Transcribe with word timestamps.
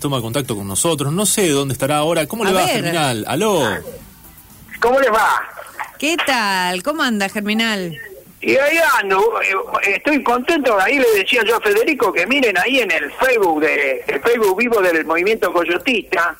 toma 0.00 0.22
contacto 0.22 0.56
con 0.56 0.66
nosotros. 0.66 1.12
No 1.12 1.26
sé 1.26 1.50
dónde 1.50 1.74
estará 1.74 1.98
ahora. 1.98 2.26
¿Cómo 2.26 2.44
le 2.44 2.48
A 2.48 2.52
va, 2.54 2.60
ver. 2.60 2.76
Germinal? 2.76 3.26
Aló. 3.28 3.60
¿Cómo 4.80 4.98
les 4.98 5.12
va? 5.12 5.42
¿Qué 5.98 6.16
tal? 6.26 6.82
¿Cómo 6.82 7.02
anda, 7.02 7.28
Germinal? 7.28 7.94
Y 8.40 8.56
ahí 8.56 8.78
ando, 9.02 9.38
eh, 9.42 9.96
estoy 9.96 10.22
contento, 10.22 10.80
ahí 10.80 10.98
le 10.98 11.06
decía 11.18 11.42
yo 11.46 11.56
a 11.56 11.60
Federico 11.60 12.10
que 12.10 12.26
miren 12.26 12.56
ahí 12.56 12.80
en 12.80 12.90
el 12.90 13.12
Facebook, 13.12 13.60
de, 13.60 14.02
el 14.06 14.20
Facebook 14.22 14.56
vivo 14.56 14.80
del 14.80 15.04
movimiento 15.04 15.52
coyotista, 15.52 16.34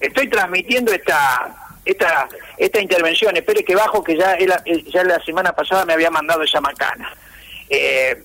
estoy 0.00 0.26
transmitiendo 0.30 0.90
esta 0.90 1.54
esta 1.84 2.26
esta 2.56 2.80
intervención, 2.80 3.36
espere 3.36 3.64
que 3.64 3.74
bajo 3.74 4.02
que 4.02 4.16
ya, 4.16 4.38
ya 4.38 5.04
la 5.04 5.22
semana 5.26 5.52
pasada 5.52 5.84
me 5.84 5.92
había 5.92 6.10
mandado 6.10 6.42
esa 6.42 6.62
macana. 6.62 7.14
Eh, 7.68 8.24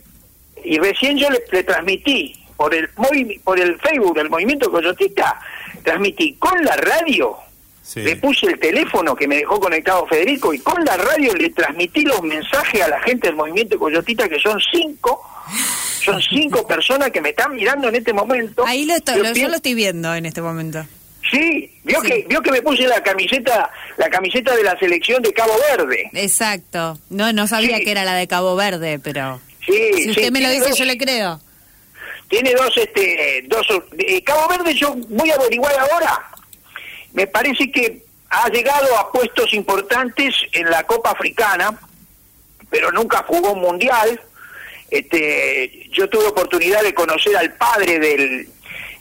y 0.63 0.77
recién 0.77 1.17
yo 1.17 1.29
le, 1.29 1.43
le 1.51 1.63
transmití 1.65 2.42
por 2.57 2.73
el 2.73 2.93
movi- 2.95 3.39
por 3.43 3.59
el 3.59 3.77
Facebook 3.79 4.15
del 4.15 4.29
movimiento 4.29 4.69
coyotista, 4.71 5.39
transmití 5.83 6.33
con 6.35 6.63
la 6.63 6.75
radio 6.75 7.35
Sí. 7.81 7.99
le 8.01 8.15
puse 8.15 8.45
el 8.47 8.57
teléfono 8.59 9.13
que 9.13 9.27
me 9.27 9.35
dejó 9.37 9.59
conectado 9.59 10.07
Federico 10.07 10.53
y 10.53 10.59
con 10.59 10.85
la 10.85 10.95
radio 10.95 11.33
le 11.35 11.49
transmití 11.49 12.03
los 12.03 12.21
mensajes 12.23 12.81
a 12.81 12.87
la 12.87 13.01
gente 13.01 13.27
del 13.27 13.35
movimiento 13.35 13.77
Coyotita, 13.77 14.29
que 14.29 14.39
son 14.39 14.57
cinco, 14.71 15.21
son 16.01 16.21
cinco 16.21 16.65
personas 16.67 17.11
que 17.11 17.19
me 17.19 17.31
están 17.31 17.53
mirando 17.53 17.89
en 17.89 17.95
este 17.95 18.13
momento. 18.13 18.65
Ahí 18.65 18.85
lo 18.85 18.95
estoy, 18.95 19.15
Yo 19.17 19.23
lo- 19.23 19.27
yo 19.29 19.33
pienso- 19.33 19.49
lo 19.49 19.55
estoy 19.57 19.73
viendo 19.73 20.15
en 20.15 20.25
este 20.25 20.41
momento. 20.41 20.85
Sí, 21.29 21.71
vio 21.83 21.99
Sí. 22.01 22.07
que 22.07 22.25
vio 22.29 22.41
que 22.41 22.51
me 22.51 22.61
puse 22.61 22.87
la 22.87 23.01
camiseta 23.03 23.69
la 23.97 24.09
camiseta 24.09 24.55
de 24.55 24.63
la 24.63 24.77
selección 24.79 25.21
de 25.21 25.33
Cabo 25.33 25.53
Verde. 25.75 26.09
Exacto. 26.13 26.97
No, 27.09 27.33
no 27.33 27.47
sabía 27.47 27.77
Sí. 27.79 27.83
que 27.85 27.91
era 27.91 28.05
la 28.05 28.13
de 28.15 28.27
Cabo 28.27 28.55
Verde, 28.55 28.99
pero 29.03 29.41
Sí, 29.65 29.73
si 30.03 30.09
usted 30.11 30.23
sí, 30.25 30.31
me 30.31 30.39
lo 30.41 30.49
dice, 30.49 30.69
dos- 30.69 30.77
yo 30.77 30.85
le 30.85 30.97
creo. 30.97 31.39
Tiene 32.33 32.55
dos, 32.55 32.75
este, 32.77 33.43
dos, 33.45 33.67
eh, 33.95 34.23
Cabo 34.23 34.47
Verde 34.47 34.73
yo 34.73 34.95
voy 35.09 35.29
a 35.29 35.35
averiguar 35.35 35.71
ahora. 35.77 36.19
Me 37.13 37.27
parece 37.27 37.71
que 37.71 38.01
ha 38.31 38.49
llegado 38.49 38.97
a 38.97 39.11
puestos 39.11 39.53
importantes 39.53 40.33
en 40.51 40.67
la 40.71 40.81
Copa 40.81 41.11
Africana, 41.11 41.79
pero 42.71 42.91
nunca 42.91 43.23
jugó 43.27 43.51
un 43.51 43.61
mundial. 43.61 44.19
Este, 44.89 45.87
yo 45.91 46.09
tuve 46.09 46.25
oportunidad 46.25 46.81
de 46.81 46.95
conocer 46.95 47.37
al 47.37 47.53
padre 47.53 47.99
del, 47.99 48.49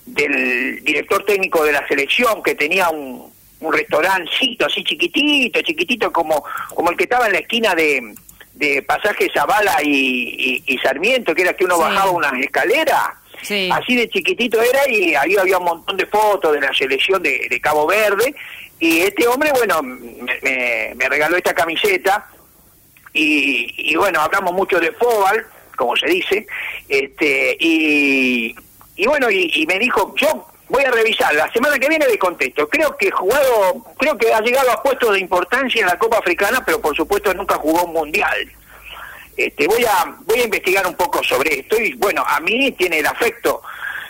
del 0.04 0.84
director 0.84 1.24
técnico 1.24 1.64
de 1.64 1.72
la 1.72 1.88
selección, 1.88 2.42
que 2.42 2.54
tenía 2.54 2.90
un, 2.90 3.32
un 3.60 3.72
restaurancito 3.72 4.66
así 4.66 4.84
chiquitito, 4.84 5.62
chiquitito, 5.62 6.12
como, 6.12 6.44
como 6.74 6.90
el 6.90 6.98
que 6.98 7.04
estaba 7.04 7.28
en 7.28 7.32
la 7.32 7.38
esquina 7.38 7.74
de, 7.74 8.14
de 8.52 8.82
Pasaje 8.82 9.30
Zavala 9.32 9.78
y, 9.82 9.88
y- 9.88 10.74
y 10.74 10.76
Sarmiento, 10.80 11.34
que 11.34 11.40
era 11.40 11.54
que 11.54 11.64
uno 11.64 11.76
Sí. 11.76 11.80
bajaba 11.80 12.10
unas 12.10 12.34
escaleras. 12.34 13.08
Sí. 13.42 13.68
Así 13.72 13.96
de 13.96 14.08
chiquitito 14.08 14.60
era 14.62 14.88
y 14.88 15.14
ahí 15.14 15.36
había 15.36 15.58
un 15.58 15.64
montón 15.64 15.96
de 15.96 16.06
fotos 16.06 16.52
de 16.52 16.60
la 16.60 16.72
selección 16.72 17.22
de, 17.22 17.60
Cabo 17.62 17.86
Verde. 17.86 18.34
Y 18.78 19.00
este 19.00 19.26
hombre, 19.28 19.50
bueno, 19.52 19.82
me, 19.82 20.38
me- 20.42 20.92
me 20.96 21.08
regaló 21.08 21.36
esta 21.36 21.54
camiseta 21.54 22.28
y, 23.12 23.92
y 23.92 23.96
bueno, 23.96 24.20
hablamos 24.20 24.52
mucho 24.54 24.80
de 24.80 24.90
fútbol, 24.92 25.46
como 25.76 25.96
se 25.96 26.06
dice, 26.06 26.46
este 26.88 27.56
y, 27.60 28.54
y 28.96 29.06
bueno, 29.06 29.30
y, 29.30 29.50
y 29.54 29.66
me 29.66 29.78
dijo, 29.78 30.14
yo 30.16 30.46
voy 30.68 30.84
a 30.84 30.90
revisar, 30.90 31.34
la 31.34 31.52
semana 31.52 31.78
que 31.78 31.88
viene 31.88 32.06
le 32.08 32.18
contesto, 32.18 32.66
creo 32.68 32.96
que 32.96 33.10
jugado, 33.10 33.84
creo 33.98 34.16
que 34.16 34.32
ha 34.32 34.40
llegado 34.40 34.70
a 34.70 34.82
puestos 34.82 35.12
de 35.12 35.20
importancia 35.20 35.80
en 35.82 35.86
la 35.86 35.98
Copa 35.98 36.18
Africana, 36.18 36.62
pero 36.64 36.80
por 36.80 36.96
supuesto 36.96 37.32
nunca 37.34 37.56
jugó 37.56 37.84
un 37.84 37.92
mundial. 37.92 38.50
Este, 39.36 39.66
voy 39.66 39.84
a 39.84 40.16
voy 40.20 40.40
a 40.40 40.44
investigar 40.44 40.86
un 40.86 40.94
poco 40.94 41.22
sobre 41.22 41.60
esto 41.60 41.80
y 41.80 41.94
bueno, 41.94 42.22
a 42.26 42.38
mí 42.40 42.70
tiene 42.72 42.98
el 42.98 43.06
afecto 43.06 43.62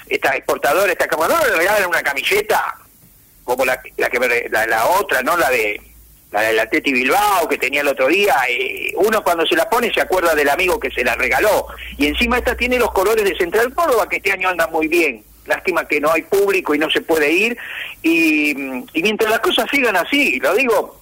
esta 0.09 0.37
exportadora, 0.37 0.93
esta 0.93 1.07
camarón 1.07 1.39
le 1.49 1.57
regalan 1.57 1.89
una 1.89 2.03
camiseta 2.03 2.77
como 3.45 3.65
la, 3.65 3.81
la 3.97 4.11
que 4.11 4.49
la, 4.51 4.67
la 4.67 4.87
otra, 4.87 5.23
¿no? 5.23 5.37
La 5.37 5.51
de 5.51 5.81
la 6.33 6.41
del 6.41 6.59
Atleti 6.59 6.93
Bilbao 6.93 7.47
que 7.47 7.59
tenía 7.59 7.83
el 7.83 7.89
otro 7.89 8.09
día, 8.09 8.35
eh, 8.49 8.93
uno 8.97 9.23
cuando 9.23 9.47
se 9.47 9.55
la 9.55 9.69
pone 9.69 9.93
se 9.93 10.01
acuerda 10.01 10.35
del 10.35 10.49
amigo 10.49 10.81
que 10.81 10.91
se 10.91 11.05
la 11.05 11.15
regaló 11.15 11.67
y 11.99 12.07
encima 12.07 12.39
esta 12.39 12.57
tiene 12.57 12.79
los 12.79 12.91
colores 12.93 13.25
de 13.25 13.37
Central 13.37 13.73
Córdoba 13.75 14.09
que 14.09 14.17
este 14.17 14.33
año 14.33 14.49
andan 14.49 14.71
muy 14.73 14.89
bien. 14.89 15.25
Lástima 15.45 15.87
que 15.89 16.01
no 16.01 16.13
hay 16.13 16.23
público 16.23 16.73
y 16.73 16.79
no 16.79 16.89
se 16.89 17.01
puede 17.01 17.31
ir 17.31 17.59
y, 18.03 18.51
y 18.51 19.03
mientras 19.03 19.29
las 19.29 19.41
cosas 19.41 19.67
sigan 19.71 19.97
así, 19.97 20.39
lo 20.39 20.55
digo 20.55 21.02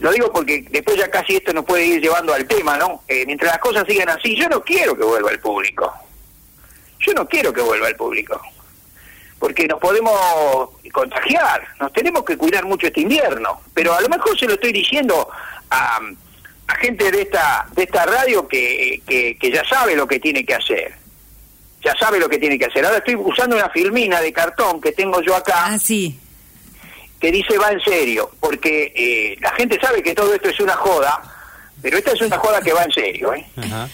lo 0.00 0.12
digo 0.12 0.32
porque 0.32 0.64
después 0.70 0.96
ya 0.96 1.10
casi 1.10 1.36
esto 1.36 1.52
nos 1.52 1.64
puede 1.64 1.86
ir 1.86 2.00
llevando 2.00 2.34
al 2.34 2.46
tema, 2.46 2.76
¿no? 2.76 3.02
Eh, 3.08 3.24
mientras 3.26 3.52
las 3.52 3.60
cosas 3.60 3.84
sigan 3.86 4.08
así, 4.08 4.36
yo 4.36 4.48
no 4.48 4.62
quiero 4.62 4.96
que 4.96 5.04
vuelva 5.04 5.30
el 5.30 5.40
público. 5.40 5.92
Yo 6.98 7.12
no 7.14 7.28
quiero 7.28 7.52
que 7.52 7.60
vuelva 7.60 7.88
el 7.88 7.96
público. 7.96 8.40
Porque 9.38 9.66
nos 9.66 9.78
podemos 9.78 10.12
contagiar, 10.92 11.66
nos 11.78 11.92
tenemos 11.92 12.24
que 12.24 12.36
cuidar 12.36 12.64
mucho 12.64 12.86
este 12.86 13.00
invierno. 13.00 13.60
Pero 13.74 13.94
a 13.94 14.00
lo 14.00 14.08
mejor 14.08 14.38
se 14.38 14.46
lo 14.46 14.54
estoy 14.54 14.72
diciendo 14.72 15.28
a, 15.70 16.00
gente 16.80 17.10
de 17.10 17.22
esta 17.22 17.66
de 17.72 17.82
esta 17.82 18.06
radio 18.06 18.48
que, 18.48 19.02
que, 19.06 19.36
que 19.38 19.50
ya 19.50 19.62
sabe 19.64 19.94
lo 19.94 20.06
que 20.06 20.18
tiene 20.18 20.44
que 20.44 20.54
hacer. 20.54 20.94
Ya 21.82 21.94
sabe 21.98 22.18
lo 22.18 22.28
que 22.28 22.38
tiene 22.38 22.58
que 22.58 22.64
hacer. 22.64 22.84
Ahora 22.84 22.98
estoy 22.98 23.16
usando 23.16 23.56
una 23.56 23.68
filmina 23.68 24.20
de 24.20 24.32
cartón 24.32 24.80
que 24.80 24.92
tengo 24.92 25.20
yo 25.20 25.36
acá 25.36 25.66
Ah, 25.66 25.78
sí. 25.78 26.18
Que 27.24 27.32
dice 27.32 27.56
va 27.56 27.70
en 27.72 27.80
serio, 27.80 28.30
porque 28.38 28.92
eh, 28.94 29.38
la 29.40 29.50
gente 29.52 29.78
sabe 29.80 30.02
que 30.02 30.14
todo 30.14 30.34
esto 30.34 30.50
es 30.50 30.60
una 30.60 30.74
joda, 30.74 31.22
pero 31.80 31.96
esta 31.96 32.12
es 32.12 32.20
una 32.20 32.36
joda 32.36 32.60
que 32.60 32.74
va 32.74 32.82
en 32.82 32.92
serio, 32.92 33.32
¿eh? 33.32 33.46
Ajá. 33.56 33.88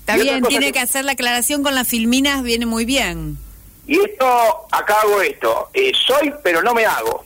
Está 0.00 0.16
bien, 0.16 0.42
tiene 0.42 0.66
que- 0.66 0.72
que 0.72 0.78
hacer 0.80 1.04
la 1.04 1.12
aclaración 1.12 1.62
con 1.62 1.76
las 1.76 1.86
filminas, 1.86 2.42
viene 2.42 2.66
muy 2.66 2.84
bien. 2.84 3.38
Y 3.86 4.00
esto, 4.00 4.26
acá 4.72 4.96
hago 5.00 5.20
esto, 5.22 5.70
eh, 5.74 5.92
soy 6.08 6.34
pero 6.42 6.60
no 6.60 6.74
me 6.74 6.84
hago, 6.84 7.24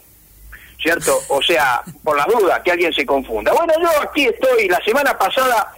¿cierto? 0.83 1.19
O 1.29 1.41
sea, 1.41 1.81
por 2.05 2.19
las 2.19 2.27
dudas, 2.27 2.61
que 2.63 2.73
alguien 2.73 2.93
se 2.93 3.07
confunda. 3.07 3.51
Bueno, 3.55 3.73
yo 3.81 3.89
aquí 4.03 4.27
estoy, 4.27 4.69
la 4.69 4.85
semana 4.85 5.17
pasada 5.17 5.73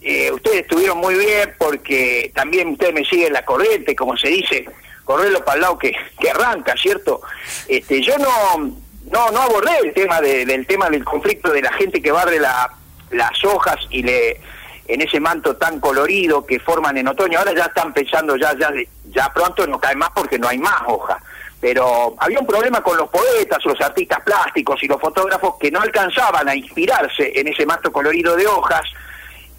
eh, 0.00 0.30
ustedes 0.32 0.62
estuvieron 0.62 0.96
muy 0.96 1.16
bien 1.16 1.52
porque 1.58 2.32
también 2.34 2.68
ustedes 2.68 2.94
me 2.94 3.04
siguen 3.04 3.34
la 3.34 3.44
corriente, 3.44 3.94
como 3.94 4.16
se 4.16 4.28
dice, 4.28 4.64
correrlo 5.04 5.44
para 5.44 5.56
el 5.56 5.60
lado 5.60 5.78
que, 5.78 5.92
que 6.18 6.30
arranca, 6.30 6.74
¿cierto? 6.80 7.20
Este, 7.68 8.00
yo 8.02 8.16
no, 8.16 8.74
no, 9.12 9.30
no 9.30 9.42
abordé 9.42 9.70
el 9.84 9.92
tema 9.92 10.20
de- 10.20 10.44
del 10.46 10.66
tema 10.66 10.88
del 10.90 11.04
conflicto 11.04 11.50
de 11.52 11.62
la 11.62 11.72
gente 11.74 12.00
que 12.02 12.10
barre 12.10 12.38
la- 12.40 12.72
las 13.10 13.44
hojas 13.44 13.76
y 13.90 14.02
le 14.02 14.40
en 14.88 15.00
ese 15.00 15.20
manto 15.20 15.56
tan 15.56 15.78
colorido 15.80 16.44
que 16.44 16.58
forman 16.58 16.98
en 16.98 17.06
otoño. 17.08 17.38
Ahora 17.38 17.54
ya 17.54 17.66
están 17.66 17.92
pensando, 17.94 18.36
ya, 18.36 18.52
ya, 18.58 18.70
ya 19.10 19.32
pronto 19.32 19.64
no 19.66 19.78
cae 19.78 19.94
más 19.94 20.10
porque 20.10 20.38
no 20.38 20.48
hay 20.48 20.58
más 20.58 20.82
hoja. 20.86 21.22
Pero 21.60 22.16
había 22.18 22.40
un 22.40 22.46
problema 22.46 22.82
con 22.82 22.96
los 22.96 23.08
poetas, 23.08 23.64
los 23.64 23.80
artistas 23.80 24.20
plásticos 24.24 24.82
y 24.82 24.88
los 24.88 25.00
fotógrafos 25.00 25.54
que 25.60 25.70
no 25.70 25.80
alcanzaban 25.80 26.48
a 26.48 26.56
inspirarse 26.56 27.32
en 27.38 27.46
ese 27.46 27.64
manto 27.64 27.92
colorido 27.92 28.34
de 28.34 28.46
hojas 28.48 28.82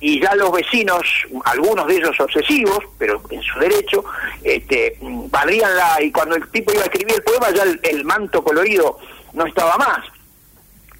y 0.01 0.19
ya 0.21 0.35
los 0.35 0.51
vecinos, 0.51 1.01
algunos 1.45 1.87
de 1.87 1.95
ellos 1.95 2.19
obsesivos, 2.19 2.79
pero 2.97 3.21
en 3.29 3.41
su 3.41 3.57
derecho, 3.59 4.03
este, 4.43 4.97
barrían 5.01 5.73
la, 5.77 6.01
y 6.01 6.11
cuando 6.11 6.35
el 6.35 6.49
tipo 6.51 6.73
iba 6.73 6.81
a 6.81 6.85
escribir 6.87 7.15
el 7.15 7.23
poema 7.23 7.49
ya 7.51 7.63
el 7.63 8.03
manto 8.03 8.43
colorido 8.43 8.99
no 9.33 9.45
estaba 9.45 9.77
más. 9.77 9.99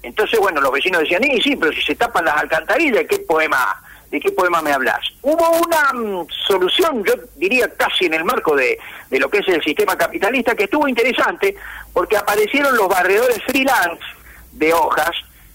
Entonces, 0.02 0.38
bueno, 0.38 0.60
los 0.60 0.72
vecinos 0.72 1.00
decían, 1.00 1.22
sí, 1.22 1.40
sí, 1.40 1.56
pero 1.56 1.72
si 1.72 1.80
se 1.80 1.94
tapan 1.94 2.26
las 2.26 2.36
alcantarillas, 2.36 2.96
¿de 2.96 3.06
qué 3.06 3.18
poema, 3.20 3.82
de 4.10 4.20
qué 4.20 4.30
poema 4.32 4.60
me 4.60 4.70
hablas? 4.70 5.00
Hubo 5.22 5.50
una 5.64 5.92
mm, 5.94 6.26
solución, 6.46 7.02
yo 7.04 7.14
diría 7.36 7.72
casi 7.74 8.04
en 8.04 8.14
el 8.14 8.24
marco 8.24 8.54
de, 8.54 8.78
de 9.08 9.18
lo 9.18 9.30
que 9.30 9.38
es 9.38 9.48
el 9.48 9.62
sistema 9.62 9.96
capitalista, 9.96 10.54
que 10.54 10.64
estuvo 10.64 10.86
interesante, 10.86 11.56
porque 11.92 12.18
aparecieron 12.18 12.76
los 12.76 12.88
barredores 12.88 13.42
freelance 13.44 14.04
de 14.52 14.74
hojas, 14.74 15.12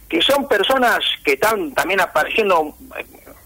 que 0.09 0.19
son 0.21 0.47
personas 0.47 0.99
que 1.23 1.33
están 1.33 1.71
también 1.73 2.01
apareciendo 2.01 2.75
eh, 2.97 3.05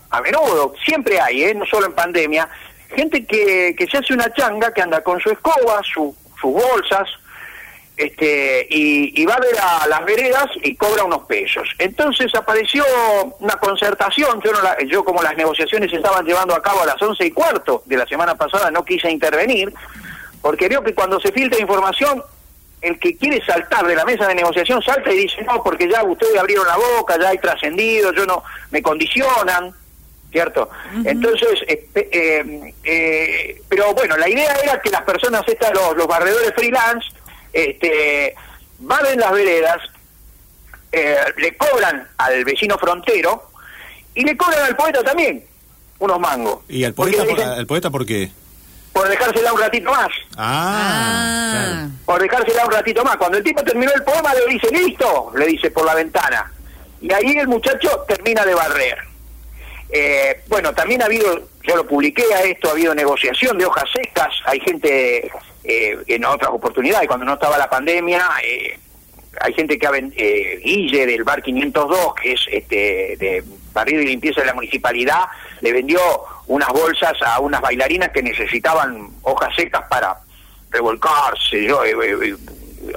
a 0.10 0.22
menudo, 0.22 0.74
siempre 0.86 1.20
hay, 1.20 1.44
¿eh? 1.44 1.54
no 1.54 1.66
solo 1.66 1.88
en 1.88 1.94
pandemia, 1.94 2.48
gente 2.96 3.26
que, 3.26 3.76
que 3.78 3.88
se 3.88 3.98
hace 3.98 4.14
una 4.14 4.32
changa, 4.34 4.74
que 4.74 4.82
anda 4.82 5.04
con 5.04 5.20
su 5.20 5.32
escoba, 5.32 5.82
su, 5.84 6.16
sus 6.40 6.54
bolsas, 6.54 7.10
este 7.96 8.66
y, 8.70 9.22
y 9.22 9.26
va 9.26 9.38
de 9.40 9.52
la- 9.54 9.86
las 9.88 10.04
veredas 10.06 10.48
y 10.64 10.76
cobra 10.76 11.04
unos 11.04 11.26
pesos. 11.26 11.68
Entonces 11.78 12.34
apareció 12.36 12.84
una 13.40 13.56
concertación, 13.56 14.42
yo, 14.44 14.52
no 14.52 14.62
la- 14.62 14.78
yo 14.88 15.04
como 15.04 15.22
las 15.22 15.36
negociaciones 15.38 15.92
se 15.92 15.98
estaban 15.98 16.26
llevando 16.26 16.56
a 16.56 16.62
cabo 16.62 16.82
a 16.82 16.86
las 16.88 17.02
once 17.02 17.26
y 17.26 17.32
cuarto 17.32 17.84
de 17.86 17.98
la 17.98 18.06
semana 18.08 18.36
pasada 18.36 18.72
no 18.72 18.84
quise 18.84 19.10
intervenir, 19.12 19.74
porque 20.42 20.68
veo 20.70 20.84
que 20.84 20.94
cuando 20.94 21.20
se 21.20 21.32
filtra 21.32 21.60
información, 21.60 22.24
el 22.82 23.00
que 23.00 23.16
quiere 23.16 23.46
saltar 23.46 23.86
de 23.88 23.96
la 23.96 24.04
mesa 24.04 24.28
de 24.28 24.36
negociación 24.36 24.82
salta 24.82 25.12
y 25.14 25.18
dice, 25.20 25.42
no, 25.44 25.64
porque 25.64 25.88
ya 25.88 26.04
ustedes 26.04 26.38
abrieron 26.38 26.68
la 26.68 26.76
boca, 26.76 27.18
ya 27.20 27.30
hay 27.30 27.38
trascendido, 27.38 28.12
yo 28.12 28.26
no, 28.26 28.44
me 28.72 28.82
condicionan, 28.82 29.72
¿cierto? 30.32 30.70
Entonces, 31.06 31.62
eh, 31.68 32.74
eh, 32.84 33.62
pero 33.70 33.94
bueno, 33.94 34.18
la 34.18 34.28
idea 34.28 34.54
era 34.64 34.82
que 34.82 34.90
las 34.90 35.04
personas 35.04 35.44
estas, 35.48 35.72
los, 35.74 35.96
los 35.96 36.08
barredores 36.08 36.52
freelance, 36.56 37.08
este, 37.54 38.36
barren 38.80 39.20
las 39.20 39.32
veredas, 39.32 39.78
eh, 40.92 41.16
le 41.38 41.56
cobran 41.58 42.08
al 42.18 42.44
vecino 42.44 42.78
frontero 42.78 43.50
y 44.16 44.24
le 44.24 44.36
cobran 44.36 44.64
al 44.66 44.76
poeta 44.76 45.04
también 45.04 45.44
unos 46.00 46.20
mangos. 46.20 46.60
¿Y 46.68 46.84
al 46.84 46.94
poeta, 46.94 47.24
por, 47.24 47.28
dicen- 47.38 47.50
al 47.50 47.66
poeta 47.68 47.90
por 47.90 48.06
qué? 48.06 48.32
por 48.92 49.08
dejársela 49.10 49.52
un 49.54 49.60
ratito 49.60 49.90
más. 49.92 50.10
Ah, 50.38 51.88
Por 52.06 52.22
dejársela 52.22 52.66
un 52.66 52.72
ratito 52.72 53.04
más. 53.04 53.18
Cuando 53.18 53.40
el 53.40 53.44
tipo 53.44 53.64
terminó 53.64 53.92
el 53.92 54.04
poema, 54.04 54.34
le 54.36 54.46
dice, 54.54 54.68
listo, 54.72 55.32
le 55.36 55.48
dice 55.48 55.72
por 55.72 55.84
la 55.86 55.96
ventana. 55.96 56.52
Y 57.02 57.12
ahí 57.12 57.32
el 57.40 57.48
muchacho 57.48 58.06
termina 58.08 58.46
de 58.46 58.54
barrer. 58.54 58.98
Eh, 59.90 60.44
bueno, 60.48 60.74
también 60.74 61.02
ha 61.02 61.06
habido, 61.06 61.50
yo 61.64 61.76
lo 61.76 61.88
publiqué 61.88 62.24
a 62.34 62.42
esto, 62.44 62.68
ha 62.70 62.72
habido 62.72 62.94
negociación 62.94 63.58
de 63.58 63.66
hojas 63.66 63.86
secas, 63.94 64.30
hay 64.46 64.60
gente 64.60 65.32
eh, 65.64 65.98
en 66.08 66.26
otras 66.26 66.52
oportunidades, 66.52 67.08
cuando 67.08 67.26
no 67.26 67.34
estaba 67.34 67.58
la 67.58 67.70
pandemia, 67.70 68.22
eh, 68.44 68.80
hay 69.42 69.54
gente 69.54 69.78
que 69.80 69.88
ha 69.88 69.92
eh, 69.96 70.60
Guille 70.64 71.06
del 71.06 71.24
bar 71.24 71.42
502, 71.42 72.16
que 72.16 72.34
es 72.34 72.42
este 72.52 73.16
de 73.18 73.44
barrido 73.74 74.02
y 74.02 74.06
limpieza 74.08 74.42
de 74.42 74.48
la 74.48 74.54
municipalidad, 74.54 75.22
le 75.62 75.74
vendió 75.74 76.00
unas 76.48 76.70
bolsas 76.70 77.14
a 77.26 77.40
unas 77.40 77.62
bailarinas 77.62 78.10
que 78.10 78.22
necesitaban 78.22 79.10
hojas 79.24 79.56
secas 79.56 79.84
para 79.90 80.16
revolcarse, 80.70 81.64
yo, 81.64 81.84
eh, 81.84 81.92
eh, 82.04 82.18
eh, 82.30 82.36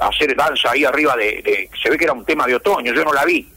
hacer 0.01 0.35
danza 0.35 0.71
ahí 0.71 0.83
arriba 0.83 1.15
de, 1.15 1.41
de- 1.41 1.69
se 1.81 1.89
ve 1.89 1.97
que 1.97 2.03
era 2.03 2.13
un 2.13 2.25
tema 2.25 2.45
de 2.45 2.55
otoño, 2.55 2.93
yo 2.93 3.03
no 3.05 3.13
la 3.13 3.23
vi. 3.25 3.49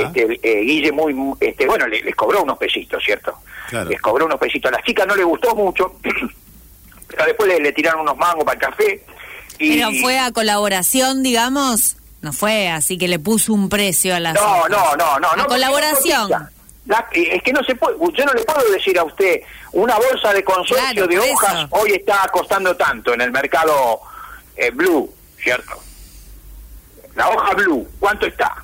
Este, 0.00 0.60
Guille 0.62 0.92
muy, 0.92 1.12
muy- 1.12 1.36
este, 1.40 1.66
bueno, 1.66 1.86
le- 1.86 2.02
les 2.02 2.14
cobró 2.14 2.42
unos 2.42 2.56
pesitos, 2.58 3.02
¿cierto? 3.04 3.36
Claro. 3.68 3.90
Les 3.90 4.00
cobró 4.00 4.26
unos 4.26 4.38
pesitos. 4.38 4.70
A 4.70 4.76
las 4.76 4.84
chicas 4.84 5.06
no 5.06 5.16
le 5.16 5.24
gustó 5.24 5.54
mucho, 5.54 5.94
pero 7.08 7.24
después 7.26 7.48
le, 7.48 7.60
le 7.60 7.72
tiraron 7.72 8.00
unos 8.02 8.16
mangos 8.16 8.44
para 8.44 8.54
el 8.54 8.60
café. 8.60 9.04
Y, 9.58 9.76
Pero 9.76 9.90
fue 10.02 10.18
a 10.18 10.32
colaboración, 10.32 11.22
digamos. 11.22 11.96
No 12.22 12.32
fue 12.32 12.68
así 12.70 12.96
que 12.98 13.06
le 13.08 13.18
puso 13.18 13.52
un 13.52 13.68
precio 13.68 14.14
a 14.14 14.20
las. 14.20 14.34
No, 14.34 14.68
no, 14.68 14.96
no, 14.96 15.18
no. 15.20 15.30
A 15.30 15.36
no 15.36 15.46
colaboración. 15.46 16.30
La- 16.86 17.06
eh, 17.12 17.36
es 17.36 17.42
que 17.42 17.52
no 17.52 17.62
se 17.64 17.74
puede, 17.76 17.96
yo 18.14 18.24
no 18.26 18.32
le 18.34 18.42
puedo 18.44 18.70
decir 18.70 18.98
a 18.98 19.04
usted, 19.04 19.40
una 19.72 19.96
bolsa 19.96 20.32
de 20.34 20.44
consorcio 20.44 20.76
Claro, 20.76 21.06
de 21.06 21.18
hojas 21.18 21.54
eso. 21.54 21.68
hoy 21.70 21.92
está 21.92 22.28
costando 22.30 22.76
tanto 22.76 23.14
en 23.14 23.22
el 23.22 23.30
mercado 23.32 24.00
eh, 24.56 24.70
blue, 24.70 25.10
¿cierto? 25.42 25.72
La 27.14 27.28
hoja 27.30 27.54
blue, 27.54 27.88
¿cuánto 28.00 28.26
está? 28.26 28.54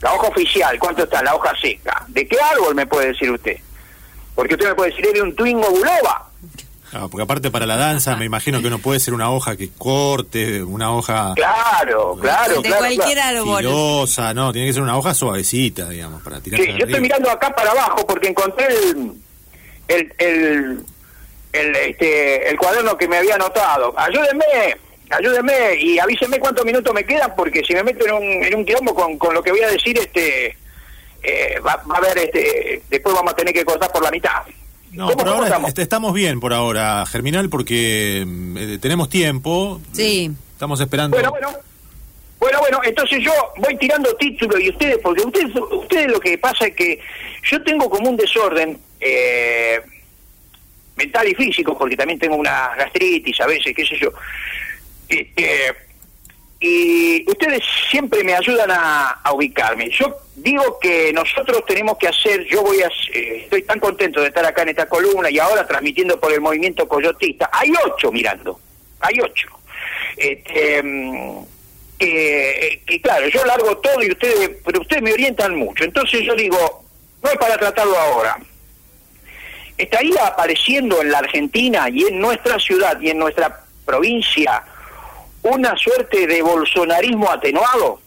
La 0.00 0.12
hoja 0.14 0.28
oficial, 0.28 0.78
¿cuánto 0.78 1.04
está? 1.04 1.22
La 1.22 1.34
hoja 1.34 1.52
seca. 1.60 2.04
¿De 2.08 2.26
qué 2.26 2.36
árbol 2.40 2.74
me 2.74 2.86
puede 2.86 3.08
decir 3.08 3.30
usted? 3.30 3.58
Porque 4.36 4.54
usted 4.54 4.68
me 4.68 4.74
puede 4.76 4.90
decir, 4.90 5.06
es 5.06 5.14
de 5.14 5.22
un 5.22 5.34
twingo 5.34 5.68
buloba. 5.70 6.30
Ah, 6.92 7.08
porque 7.10 7.24
aparte 7.24 7.50
para 7.50 7.66
la 7.66 7.76
danza 7.76 8.14
me 8.16 8.24
imagino 8.24 8.62
que 8.62 8.70
no 8.70 8.78
puede 8.78 9.00
ser 9.00 9.12
una 9.12 9.30
hoja 9.32 9.56
que 9.56 9.70
corte, 9.76 10.62
una 10.62 10.94
hoja 10.94 11.32
Claro, 11.34 12.16
claro, 12.20 12.56
de 12.62 12.68
claro. 12.68 12.78
cualquier 12.78 13.18
claro. 13.18 13.38
árbol. 13.40 13.58
filosa, 13.58 14.32
no, 14.32 14.52
tiene 14.52 14.68
que 14.68 14.74
ser 14.74 14.82
una 14.82 14.96
hoja 14.96 15.12
suavecita, 15.12 15.88
digamos, 15.88 16.22
para 16.22 16.40
tirar 16.40 16.60
Sí, 16.60 16.68
yo 16.78 16.86
estoy 16.86 17.00
mirando 17.00 17.28
acá 17.28 17.50
para 17.54 17.72
abajo 17.72 18.06
porque 18.06 18.28
encontré 18.28 18.66
el 18.68 19.12
el 19.88 20.14
el, 20.18 20.84
el, 21.52 21.76
este, 21.76 22.48
el 22.50 22.56
cuaderno 22.56 22.96
que 22.96 23.08
me 23.08 23.16
había 23.18 23.34
anotado. 23.34 23.92
Ayúdenme, 23.98 24.44
ayúdenme 25.10 25.74
y 25.80 25.98
avísenme 25.98 26.38
cuántos 26.38 26.64
minutos 26.64 26.94
me 26.94 27.04
quedan 27.04 27.32
porque 27.36 27.64
si 27.64 27.74
me 27.74 27.82
meto 27.82 28.06
en 28.06 28.12
un, 28.14 28.44
en 28.44 28.54
un 28.54 28.64
quilombo 28.64 28.94
con, 28.94 29.18
con 29.18 29.34
lo 29.34 29.42
que 29.42 29.50
voy 29.50 29.62
a 29.62 29.68
decir, 29.70 29.98
este 29.98 30.56
eh, 31.22 31.58
va, 31.60 31.82
va 31.90 31.94
a 31.96 31.98
haber, 31.98 32.18
este, 32.18 32.82
después 32.90 33.14
vamos 33.14 33.32
a 33.32 33.36
tener 33.36 33.52
que 33.54 33.64
cortar 33.64 33.90
por 33.92 34.02
la 34.02 34.10
mitad. 34.10 34.42
No, 34.92 35.06
¿Cómo- 35.06 35.16
por 35.18 35.28
ahora 35.28 35.46
estamos? 35.46 35.68
est- 35.68 35.78
estamos 35.80 36.12
bien 36.14 36.40
por 36.40 36.52
ahora, 36.52 37.04
Germinal, 37.06 37.48
porque 37.50 38.24
mm, 38.26 38.56
eh, 38.56 38.78
tenemos 38.80 39.08
tiempo. 39.10 39.80
Sí. 39.92 40.30
Estamos 40.52 40.80
esperando. 40.80 41.16
Bueno, 41.16 41.30
bueno. 41.30 41.50
Bueno, 42.38 42.60
bueno, 42.60 42.80
entonces 42.84 43.18
yo 43.24 43.32
voy 43.56 43.76
tirando 43.78 44.14
títulos 44.16 44.60
y 44.60 44.68
ustedes, 44.70 44.98
porque 45.02 45.22
ustedes, 45.22 45.52
ustedes 45.70 46.06
lo 46.08 46.20
que 46.20 46.36
pasa 46.38 46.66
es 46.66 46.74
que 46.76 47.00
yo 47.50 47.62
tengo 47.62 47.88
como 47.90 48.10
un 48.10 48.16
desorden 48.16 48.78
eh, 49.00 49.80
mental 50.96 51.28
y 51.28 51.34
físico, 51.34 51.76
porque 51.76 51.96
también 51.96 52.18
tengo 52.18 52.36
una 52.36 52.74
gastritis 52.76 53.40
a 53.40 53.46
veces, 53.46 53.74
qué 53.74 53.86
sé 53.86 53.98
yo. 53.98 54.10
Este, 55.08 55.74
y 56.66 57.24
ustedes 57.30 57.62
siempre 57.90 58.24
me 58.24 58.34
ayudan 58.34 58.70
a, 58.72 59.20
ubicarme. 59.32 59.88
Yo 59.90 60.16
digo 60.34 60.78
que 60.80 61.12
nosotros 61.12 61.64
tenemos 61.66 61.96
que 61.96 62.08
hacer, 62.08 62.44
yo 62.44 62.62
voy 62.62 62.82
a, 62.82 62.88
eh, 63.12 63.42
estoy 63.44 63.62
tan 63.62 63.78
contento 63.78 64.20
de 64.20 64.28
estar 64.28 64.44
acá 64.44 64.62
en 64.62 64.70
esta 64.70 64.88
columna 64.88 65.30
y 65.30 65.38
ahora 65.38 65.66
transmitiendo 65.66 66.18
por 66.18 66.32
el 66.32 66.40
movimiento 66.40 66.88
coyotista. 66.88 67.50
Hay 67.52 67.72
ocho 67.84 68.10
mirando, 68.10 68.58
hay 69.00 69.14
ocho. 69.20 69.48
Este, 70.16 70.82
mm, 70.82 71.44
que, 71.98 72.82
que 72.84 73.00
claro, 73.00 73.28
yo 73.28 73.44
largo 73.44 73.78
todo 73.78 74.02
y 74.02 74.10
ustedes, 74.10 74.50
pero 74.64 74.80
ustedes 74.80 75.02
me 75.02 75.12
orientan 75.12 75.54
mucho. 75.54 75.84
Entonces 75.84 76.22
yo 76.22 76.34
digo, 76.34 76.84
no 77.22 77.30
es 77.30 77.36
para 77.36 77.56
tratarlo 77.58 77.96
ahora. 77.96 78.38
Estaría 79.78 80.26
apareciendo 80.26 81.00
en 81.00 81.12
la 81.12 81.18
Argentina 81.18 81.88
y 81.90 82.02
en 82.04 82.18
nuestra 82.18 82.58
ciudad 82.58 83.00
y 83.00 83.10
en 83.10 83.18
nuestra 83.18 83.62
provincia 83.84 84.64
una 85.50 85.76
suerte 85.76 86.26
de 86.26 86.42
bolsonarismo 86.42 87.30
atenuado, 87.30 88.00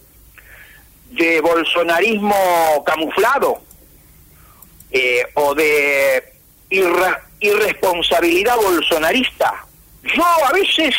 de 1.12 1.41
bolsonarismo 1.41 2.83
camuflado, 2.86 3.62
eh, 4.91 5.24
o 5.36 5.53
de 5.56 6.33
irresponsabilidad 7.39 8.56
bolsonarista. 8.57 9.65
Yo 10.03 10.24
a 10.47 10.51
veces 10.53 10.95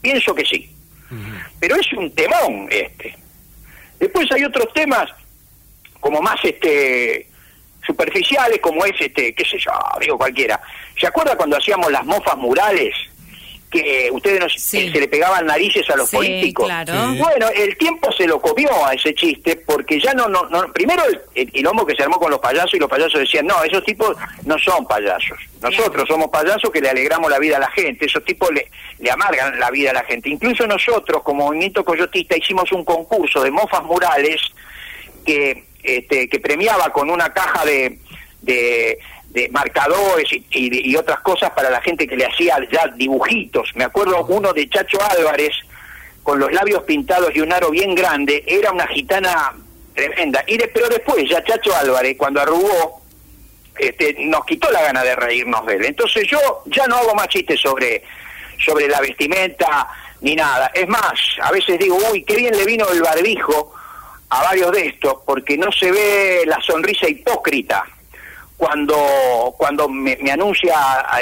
pienso 0.00 0.34
que 0.34 0.44
sí, 0.44 0.70
pero 1.60 1.76
es 1.76 1.92
un 1.92 2.14
temón 2.14 2.68
este. 2.70 3.16
Después 3.98 4.30
hay 4.32 4.44
otros 4.44 4.72
temas 4.72 5.10
como 6.00 6.20
más 6.20 6.38
este 6.44 7.26
superficiales 7.84 8.60
como 8.60 8.84
es 8.84 9.00
este 9.00 9.34
qué 9.34 9.44
sé 9.44 9.58
yo 9.58 9.72
digo 10.00 10.18
cualquiera 10.18 10.60
se 10.98 11.06
acuerda 11.06 11.36
cuando 11.36 11.56
hacíamos 11.56 11.90
las 11.90 12.04
mofas 12.04 12.36
murales 12.36 12.94
que 13.70 14.08
ustedes 14.12 14.40
nos, 14.40 14.52
Sí. 14.54 14.86
que 14.86 14.92
se 14.92 15.00
le 15.00 15.08
pegaban 15.08 15.44
narices 15.46 15.88
a 15.90 15.96
los 15.96 16.08
Sí, 16.08 16.16
políticos 16.16 16.66
claro. 16.66 16.92
Sí. 17.12 17.18
bueno 17.18 17.48
el 17.54 17.76
tiempo 17.76 18.10
se 18.12 18.26
lo 18.26 18.40
comió 18.40 18.68
a 18.86 18.94
ese 18.94 19.14
chiste 19.14 19.56
porque 19.56 20.00
ya 20.00 20.14
no 20.14 20.26
no, 20.28 20.44
no 20.48 20.72
primero 20.72 21.02
el, 21.04 21.20
el 21.34 21.86
que 21.86 21.94
se 21.96 22.02
armó 22.02 22.18
con 22.18 22.30
los 22.30 22.40
payasos 22.40 22.74
y 22.74 22.78
los 22.78 22.88
payasos 22.88 23.20
decían 23.20 23.46
no 23.46 23.62
esos 23.62 23.84
tipos 23.84 24.16
no 24.44 24.58
son 24.58 24.86
payasos 24.86 25.38
nosotros 25.60 26.08
somos 26.08 26.28
payasos 26.30 26.70
que 26.70 26.80
le 26.80 26.88
alegramos 26.90 27.30
la 27.30 27.38
vida 27.38 27.56
a 27.58 27.60
la 27.60 27.70
gente 27.70 28.06
esos 28.06 28.24
tipos 28.24 28.50
le, 28.52 28.70
le 29.00 29.10
amargan 29.10 29.58
la 29.60 29.70
vida 29.70 29.90
a 29.90 29.94
la 29.94 30.04
gente 30.04 30.28
incluso 30.30 30.66
nosotros 30.66 31.22
como 31.22 31.46
movimiento 31.46 31.84
coyotista 31.84 32.36
hicimos 32.36 32.72
un 32.72 32.84
concurso 32.84 33.42
de 33.42 33.50
mofas 33.50 33.82
murales 33.84 34.40
que 35.24 35.64
este, 35.82 36.28
que 36.28 36.40
premiaba 36.40 36.90
con 36.92 37.08
una 37.08 37.32
caja 37.32 37.64
de, 37.64 37.98
de, 38.42 38.98
de 39.30 39.48
marcadores 39.50 40.32
y, 40.32 40.44
y- 40.50 40.96
otras 40.96 41.20
cosas 41.20 41.50
para 41.50 41.70
la 41.70 41.80
gente 41.82 42.06
que 42.06 42.16
le 42.16 42.26
hacía 42.26 42.58
ya 42.70 42.86
dibujitos. 42.96 43.70
Me 43.74 43.84
acuerdo 43.84 44.24
uno 44.26 44.52
de 44.52 44.68
Chacho 44.68 44.98
Álvarez 45.16 45.52
con 46.22 46.38
los 46.38 46.50
labios 46.52 46.82
pintados 46.84 47.30
y 47.34 47.40
un 47.40 47.52
aro 47.52 47.70
bien 47.70 47.94
grande, 47.94 48.42
era 48.46 48.72
una 48.72 48.86
gitana 48.86 49.52
tremenda. 49.94 50.42
Y 50.46 50.56
de- 50.56 50.68
pero 50.68 50.88
después 50.88 51.28
ya 51.28 51.42
Chacho 51.44 51.74
Álvarez, 51.76 52.16
cuando 52.16 52.40
arrugó, 52.40 53.02
este, 53.78 54.14
nos 54.24 54.44
quitó 54.44 54.70
la 54.70 54.82
gana 54.82 55.02
de 55.04 55.14
reírnos 55.14 55.64
de 55.66 55.74
él. 55.76 55.84
Entonces 55.84 56.26
yo 56.28 56.38
ya 56.66 56.86
no 56.86 56.96
hago 56.96 57.14
más 57.14 57.28
chistes 57.28 57.60
sobre, 57.60 58.02
sobre 58.64 58.88
la 58.88 59.00
vestimenta 59.00 59.88
ni 60.22 60.34
nada. 60.34 60.70
Es 60.74 60.88
más, 60.88 61.12
a 61.42 61.52
veces 61.52 61.78
digo, 61.78 61.96
uy, 62.10 62.24
qué 62.24 62.34
bien 62.34 62.56
le 62.56 62.64
vino 62.64 62.88
el 62.90 63.02
barbijo 63.02 63.72
a 64.30 64.42
varios 64.42 64.72
de 64.72 64.86
estos, 64.88 65.14
porque 65.24 65.56
no 65.56 65.70
se 65.70 65.90
ve 65.92 66.42
la 66.46 66.60
sonrisa 66.60 67.08
hipócrita 67.08 67.84
cuando 68.58 69.54
cuando 69.56 69.88
me, 69.88 70.18
me 70.20 70.30
anuncia 70.32 70.74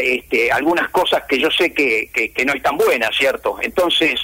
este, 0.02 0.50
algunas 0.50 0.88
cosas 0.88 1.22
que 1.28 1.38
yo 1.38 1.50
sé 1.50 1.72
que, 1.72 2.10
que, 2.12 2.32
que 2.32 2.44
no 2.44 2.52
están 2.54 2.76
buenas, 2.76 3.14
¿cierto? 3.16 3.58
Entonces, 3.60 4.18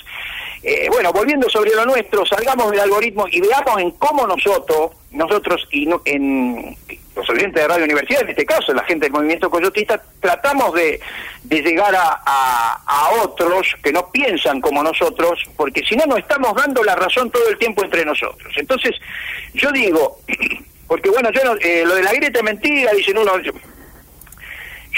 eh, 0.63 0.89
bueno, 0.91 1.13
volviendo 1.13 1.49
sobre 1.51 1.71
lo 1.75 1.85
nuestro, 1.85 2.25
salgamos 2.27 2.71
del 2.71 2.81
algoritmo 2.81 3.27
y 3.31 3.41
veamos 3.41 3.81
en 3.81 3.91
cómo 3.93 4.27
nosotros, 4.27 4.93
nosotros 5.11 5.69
y 5.71 5.87
no- 5.87 6.01
en 6.07 6.75
los 7.15 7.29
oyentes 7.29 7.61
de 7.61 7.69
Radio 7.69 7.85
Universidad, 7.85 8.23
en 8.23 8.31
este 8.31 8.47
caso 8.47 8.73
la 8.73 8.83
gente 8.85 9.05
del 9.05 9.13
movimiento 9.13 9.51
coyotista, 9.51 10.03
tratamos 10.19 10.73
de, 10.73 10.99
de 11.43 11.61
llegar 11.61 11.95
a, 11.95 12.23
a, 12.25 12.83
a 12.87 13.11
otros 13.23 13.67
que 13.83 13.93
no 13.93 14.11
piensan 14.11 14.63
como 14.63 14.83
nosotros, 14.83 15.39
porque 15.57 15.83
si 15.87 15.95
no 15.97 16.07
nos 16.07 16.19
estamos 16.21 16.55
dando 16.55 16.83
la 16.83 16.95
razón 16.97 17.31
todo 17.31 17.47
el 17.51 17.59
tiempo 17.59 17.85
entre 17.85 18.07
nosotros. 18.07 18.55
Entonces, 18.57 18.93
yo 19.53 19.71
digo, 19.73 20.17
porque 20.93 21.09
bueno, 21.09 21.31
yo 21.33 21.43
no- 21.43 21.57
eh, 21.59 21.85
lo 21.87 21.95
de 21.95 22.03
la 22.03 22.13
grieta 22.13 22.41
es 22.41 22.45
mentira, 22.45 22.93
dicen 22.93 23.17
uno, 23.17 23.39
yo, 23.41 23.51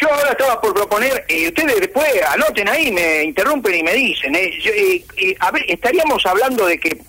yo 0.00 0.12
ahora 0.12 0.30
estaba 0.32 0.60
por 0.60 0.74
proponer, 0.74 1.24
y 1.28 1.46
ustedes 1.46 1.78
después 1.78 2.04
anoten 2.30 2.68
ahí, 2.68 2.90
me 2.90 3.22
interrumpen 3.22 3.76
y 3.76 3.82
me 3.84 3.92
dicen, 3.92 4.34
eh, 4.34 4.58
yo, 4.60 4.72
eh, 4.72 5.04
eh, 5.18 5.36
a 5.38 5.52
ver, 5.52 5.64
estaríamos 5.68 6.26
hablando 6.26 6.66
de 6.66 6.80
que 6.80 7.00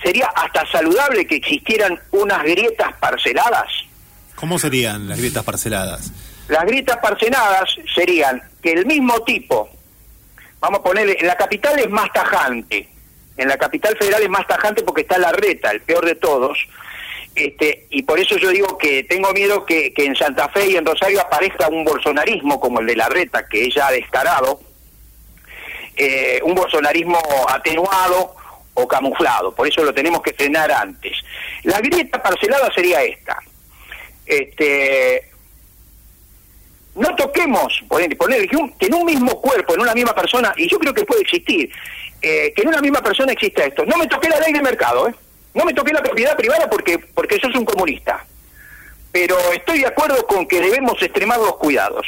sería 0.00 0.26
hasta 0.28 0.64
saludable 0.70 1.26
que 1.26 1.34
existieran 1.34 1.98
unas 2.12 2.44
grietas 2.44 2.92
parceladas. 3.00 3.66
¿Cómo 4.36 4.60
serían 4.60 5.08
las 5.08 5.18
grietas 5.18 5.42
parceladas? 5.42 6.12
Las 6.46 6.64
grietas 6.66 6.98
parceladas 6.98 7.68
serían 7.92 8.40
que 8.62 8.74
el 8.74 8.86
mismo 8.86 9.20
tipo, 9.24 9.68
vamos 10.60 10.78
a 10.78 10.82
ponerle, 10.84 11.16
en 11.18 11.26
la 11.26 11.36
capital 11.36 11.76
es 11.80 11.90
más 11.90 12.12
tajante, 12.12 12.88
en 13.36 13.48
la 13.48 13.56
capital 13.58 13.96
federal 13.98 14.22
es 14.22 14.28
más 14.30 14.46
tajante 14.46 14.84
porque 14.84 15.00
está 15.02 15.18
la 15.18 15.32
reta, 15.32 15.72
el 15.72 15.80
peor 15.80 16.06
de 16.06 16.14
todos, 16.14 16.56
Este, 17.34 17.86
y 17.90 18.02
por 18.02 18.18
eso 18.18 18.36
yo 18.36 18.50
digo 18.50 18.76
que 18.76 19.04
tengo 19.04 19.32
miedo 19.32 19.64
que, 19.64 19.92
que 19.94 20.04
en 20.04 20.16
Santa 20.16 20.48
Fe 20.48 20.66
y 20.66 20.76
en 20.76 20.84
Rosario 20.84 21.20
aparezca 21.20 21.68
un 21.68 21.84
bolsonarismo 21.84 22.60
como 22.60 22.80
el 22.80 22.86
de 22.86 22.96
la 22.96 23.08
reta, 23.08 23.48
que 23.48 23.64
ella 23.64 23.86
ha 23.86 23.92
descarado, 23.92 24.60
eh, 25.96 26.40
un 26.44 26.54
bolsonarismo 26.54 27.18
atenuado 27.48 28.34
o 28.74 28.88
camuflado. 28.88 29.54
Por 29.54 29.68
eso 29.68 29.84
lo 29.84 29.94
tenemos 29.94 30.22
que 30.22 30.32
frenar 30.32 30.70
antes. 30.72 31.16
La 31.64 31.80
grieta 31.80 32.22
parcelada 32.22 32.72
sería 32.74 33.02
esta. 33.02 33.38
Este, 34.26 35.30
no 36.94 37.14
toquemos, 37.16 37.82
poner, 37.88 38.16
poner 38.16 38.48
que, 38.48 38.86
en 38.86 38.94
un 38.94 39.04
mismo 39.04 39.40
cuerpo, 39.40 39.74
en 39.74 39.80
una 39.80 39.94
misma 39.94 40.14
persona, 40.14 40.52
y 40.56 40.68
yo 40.68 40.78
creo 40.78 40.94
que 40.94 41.04
puede 41.04 41.22
existir, 41.22 41.70
eh, 42.22 42.52
que 42.54 42.62
en 42.62 42.68
una 42.68 42.80
misma 42.80 43.02
persona 43.02 43.32
exista 43.32 43.64
esto. 43.64 43.84
No 43.86 43.96
me 43.96 44.06
toqué 44.06 44.28
la 44.28 44.40
ley 44.40 44.52
de 44.52 44.62
mercado, 44.62 45.08
¿eh? 45.08 45.14
No 45.54 45.64
me 45.64 45.74
toqué 45.74 45.92
la 45.92 46.02
propiedad 46.02 46.36
privada 46.36 46.68
porque, 46.70 46.98
porque 46.98 47.38
yo 47.38 47.48
soy 47.48 47.58
un 47.58 47.64
comunista. 47.64 48.24
Pero 49.12 49.36
estoy 49.52 49.80
de 49.80 49.86
acuerdo 49.86 50.26
con 50.26 50.46
que 50.46 50.60
debemos 50.60 51.00
extremar 51.02 51.38
los 51.38 51.56
cuidados. 51.56 52.06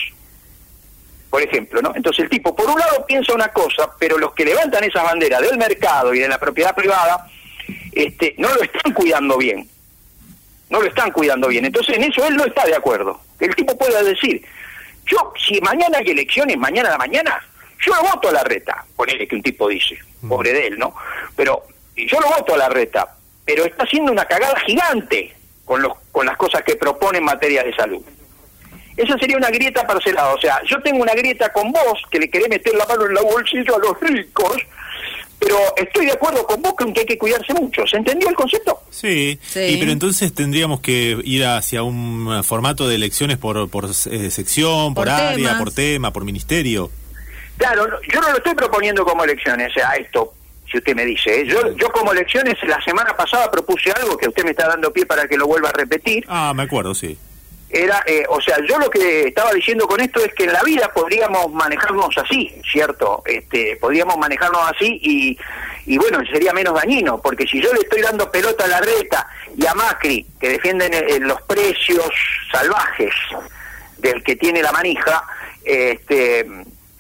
Por 1.31 1.43
ejemplo, 1.43 1.81
¿no? 1.83 1.93
Entonces 1.95 2.25
el 2.25 2.31
tipo, 2.31 2.55
por 2.55 2.69
un 2.69 2.79
lado, 2.79 3.05
piensa 3.07 3.35
una 3.35 3.49
cosa, 3.49 3.91
pero 3.99 4.19
los 4.19 4.33
que 4.35 4.45
levantan 4.45 4.85
esa 4.85 5.03
bandera 5.03 5.41
del 5.41 5.57
mercado 5.57 6.15
y 6.15 6.21
de 6.21 6.29
la 6.29 6.39
propiedad 6.39 6.75
privada, 6.75 7.27
este, 7.93 8.35
no 8.39 8.49
lo 8.55 8.63
están 8.63 8.93
cuidando 8.93 9.39
bien 9.39 9.69
no 10.73 10.81
lo 10.81 10.89
están 10.89 11.11
cuidando 11.11 11.49
bien. 11.49 11.67
Entonces 11.67 11.97
en 11.97 12.05
eso 12.05 12.27
él 12.27 12.35
no 12.35 12.47
está 12.47 12.65
de 12.65 12.75
acuerdo. 12.75 13.21
El 13.39 13.55
tipo 13.55 13.77
puede 13.77 14.03
decir, 14.03 14.43
yo 15.05 15.33
si 15.47 15.61
mañana 15.61 15.99
hay 15.99 16.11
elecciones, 16.11 16.57
mañana 16.57 16.89
a 16.89 16.93
la 16.93 16.99
mañana, 16.99 17.39
yo 17.85 17.93
voto 18.11 18.31
a 18.31 18.33
la 18.33 18.43
reta. 18.43 18.83
Ponele 18.97 19.29
que 19.29 19.37
un 19.37 19.43
tipo 19.43 19.69
dice, 19.69 19.99
pobre 20.27 20.53
de 20.53 20.69
él, 20.69 20.79
¿no? 20.79 20.95
Pero 21.37 21.63
yo 21.95 22.19
lo 22.21 22.29
voto 22.29 22.55
a 22.55 22.57
la 22.57 22.69
reta, 22.71 23.15
pero 23.45 23.65
está 23.65 23.85
haciendo 23.85 24.13
una 24.13 24.25
cagada 24.25 24.59
gigante 24.61 25.35
con, 25.65 25.83
los, 25.83 25.93
con 26.11 26.27
las 26.27 26.37
cosas 26.37 26.63
que 26.63 26.77
propone 26.77 27.19
en 27.19 27.25
materia 27.25 27.63
de 27.63 27.75
salud. 27.75 28.03
Esa 28.97 29.17
sería 29.19 29.37
una 29.39 29.49
grieta 29.51 29.87
parcelada. 29.87 30.35
O 30.35 30.41
sea, 30.41 30.61
yo 30.69 30.81
tengo 30.83 31.03
una 31.03 31.15
grieta 31.15 31.51
con 31.53 31.73
vos, 31.73 31.99
que 32.11 32.19
le 32.19 32.29
querés 32.29 32.49
meter 32.49 32.75
la 32.75 32.85
mano 32.87 33.07
en 33.07 33.15
la 33.15 33.23
bolsillo 33.23 33.77
a 33.77 33.79
los 33.79 33.99
ricos, 34.01 34.57
pero 35.39 35.57
estoy 35.77 36.07
de 36.07 36.13
acuerdo 36.13 36.47
con 36.47 36.61
vos 36.63 36.75
que 36.77 37.01
hay 37.01 37.07
que 37.07 37.19
cuidarse 37.19 37.55
mucho. 37.55 37.87
¿Se 37.87 37.97
entendió 37.97 38.29
el 38.29 38.35
concepto? 38.35 38.81
Sí, 38.91 39.39
Sí. 39.43 39.61
Y, 39.61 39.77
pero 39.79 39.93
entonces 39.93 40.33
tendríamos 40.35 40.81
que 40.81 41.19
ir 41.25 41.45
hacia 41.45 41.83
un 41.83 42.29
eh, 42.39 42.43
formato 42.43 42.87
de 42.87 42.95
elecciones 42.97 43.39
por, 43.39 43.69
por 43.71 43.87
eh, 43.87 44.31
sección, 44.31 44.95
por, 44.95 45.07
Por 45.07 45.09
área, 45.11 45.37
temas. 45.37 45.59
por 45.59 45.73
tema, 45.73 46.13
por 46.13 46.25
ministerio. 46.25 46.91
Claro, 47.57 47.87
yo 48.13 48.21
no 48.21 48.31
lo 48.31 48.37
estoy 48.37 48.55
proponiendo 48.55 49.05
como 49.05 49.25
elecciones, 49.25 49.71
o 49.71 49.75
sea, 49.75 49.91
esto, 49.95 50.33
si 50.73 50.79
usted 50.79 50.97
me 50.97 51.05
dice. 51.05 51.43
¿eh? 51.43 51.47
Yo, 51.47 51.77
yo 51.77 51.91
como 51.91 52.13
elecciones 52.13 52.57
la 52.65 52.81
semana 52.83 53.15
pasada 53.15 53.51
propuse 53.51 53.93
algo 53.93 54.17
que 54.17 54.29
usted 54.29 54.43
me 54.43 54.51
está 54.51 54.67
dando 54.67 54.93
pie 54.93 55.05
para 55.07 55.29
que 55.29 55.37
lo 55.37 55.47
vuelva 55.47 55.69
a 55.69 55.73
repetir. 55.73 56.25
Ah, 56.27 56.53
me 56.57 56.63
acuerdo, 56.63 56.95
sí. 56.95 57.17
Era, 57.69 58.03
eh, 58.07 58.25
o 58.29 58.41
sea, 58.41 58.57
yo 58.67 58.79
lo 58.79 58.91
que 58.91 59.29
estaba 59.29 59.53
diciendo 59.53 59.87
con 59.87 60.01
esto 60.01 60.23
es 60.25 60.35
que 60.35 60.45
en 60.45 60.53
la 60.53 60.63
vida 60.63 60.91
podríamos 60.93 61.51
manejarnos 61.53 62.17
así, 62.19 62.55
¿cierto? 62.71 63.23
Este, 63.25 63.77
podríamos 63.77 64.19
manejarnos 64.19 64.61
así 64.71 64.99
y, 65.01 65.39
y 65.87 65.97
bueno, 65.97 66.19
sería 66.31 66.53
menos 66.53 66.75
dañino, 66.75 67.21
porque 67.23 67.47
si 67.47 67.63
yo 67.63 67.73
le 67.73 67.81
estoy 67.81 68.03
dando 68.03 68.31
pelota 68.31 68.65
a 68.65 68.69
la 68.69 68.81
reta 68.81 69.27
y 69.57 69.65
a 69.67 69.75
Macri, 69.75 70.27
que 70.39 70.51
defienden 70.51 70.93
eh, 70.93 71.19
los 71.21 71.41
precios 71.43 72.11
salvajes 72.51 73.15
del 73.99 74.23
que 74.23 74.37
tiene 74.37 74.63
la 74.63 74.73
manija, 74.73 75.25
este 75.65 76.45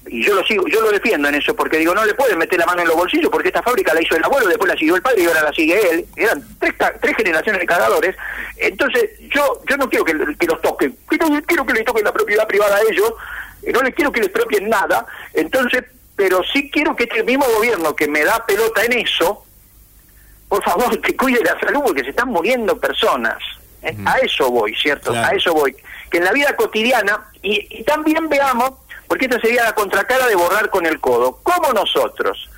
y 0.06 0.24
yo 0.24 0.34
lo 0.34 0.44
sigo, 0.44 0.66
yo 0.66 0.80
lo 0.80 0.90
defiendo 0.90 1.28
en 1.28 1.36
eso, 1.36 1.54
porque 1.54 1.78
digo, 1.78 1.94
no 1.94 2.04
le 2.04 2.14
pueden 2.14 2.38
meter 2.38 2.58
la 2.58 2.66
mano 2.66 2.82
en 2.82 2.88
los 2.88 2.96
bolsillos, 2.96 3.30
porque 3.30 3.48
esta 3.48 3.62
fábrica 3.62 3.94
la 3.94 4.02
hizo 4.02 4.16
el 4.16 4.24
abuelo, 4.24 4.48
después 4.48 4.70
la 4.72 4.76
siguió 4.76 4.96
el 4.96 5.02
padre 5.02 5.22
y 5.22 5.26
ahora 5.26 5.42
la 5.42 5.52
sigue 5.52 5.80
él. 5.90 6.06
Eran 6.16 6.42
tres, 6.58 6.74
tres 7.00 7.16
generaciones 7.16 7.60
de 7.60 7.66
cagadores. 7.66 8.16
Entonces, 8.56 9.10
yo 9.30 9.60
yo 9.68 9.76
no 9.76 9.88
quiero 9.88 10.04
que, 10.04 10.14
que 10.38 10.46
los 10.46 10.60
toquen, 10.60 10.96
quiero, 11.08 11.26
quiero 11.46 11.66
que 11.66 11.72
les 11.74 11.84
toquen 11.84 12.04
la 12.04 12.12
propiedad 12.12 12.46
privada 12.46 12.76
a 12.76 12.80
ellos, 12.90 13.12
no 13.72 13.80
les 13.82 13.94
quiero 13.94 14.10
que 14.10 14.20
les 14.20 14.30
propien 14.30 14.68
nada. 14.68 15.06
Entonces, 15.34 15.84
pero 16.16 16.42
sí 16.52 16.70
quiero 16.70 16.94
que 16.96 17.04
este 17.04 17.22
mismo 17.22 17.46
gobierno 17.56 17.94
que 17.94 18.08
me 18.08 18.24
da 18.24 18.44
pelota 18.44 18.84
en 18.84 18.92
eso, 18.94 19.44
por 20.48 20.62
favor, 20.62 21.00
que 21.00 21.16
cuide 21.16 21.40
la 21.44 21.58
salud, 21.60 21.80
porque 21.84 22.02
se 22.02 22.10
están 22.10 22.28
muriendo 22.28 22.78
personas. 22.78 23.38
Eh, 23.82 23.96
A 24.04 24.18
eso 24.18 24.50
voy, 24.50 24.74
¿cierto? 24.76 25.10
Claro. 25.10 25.28
A 25.28 25.30
eso 25.36 25.54
voy. 25.54 25.74
Que 26.10 26.18
en 26.18 26.24
la 26.24 26.32
vida 26.32 26.54
cotidiana, 26.54 27.20
y, 27.40 27.66
y 27.78 27.82
también 27.84 28.28
veamos, 28.28 28.72
porque 29.12 29.26
esta 29.26 29.38
sería 29.42 29.64
la 29.64 29.74
contracara 29.74 30.26
de 30.26 30.34
borrar 30.34 30.70
con 30.70 30.86
el 30.86 30.98
codo, 30.98 31.38
como 31.42 31.70
nosotros, 31.74 32.48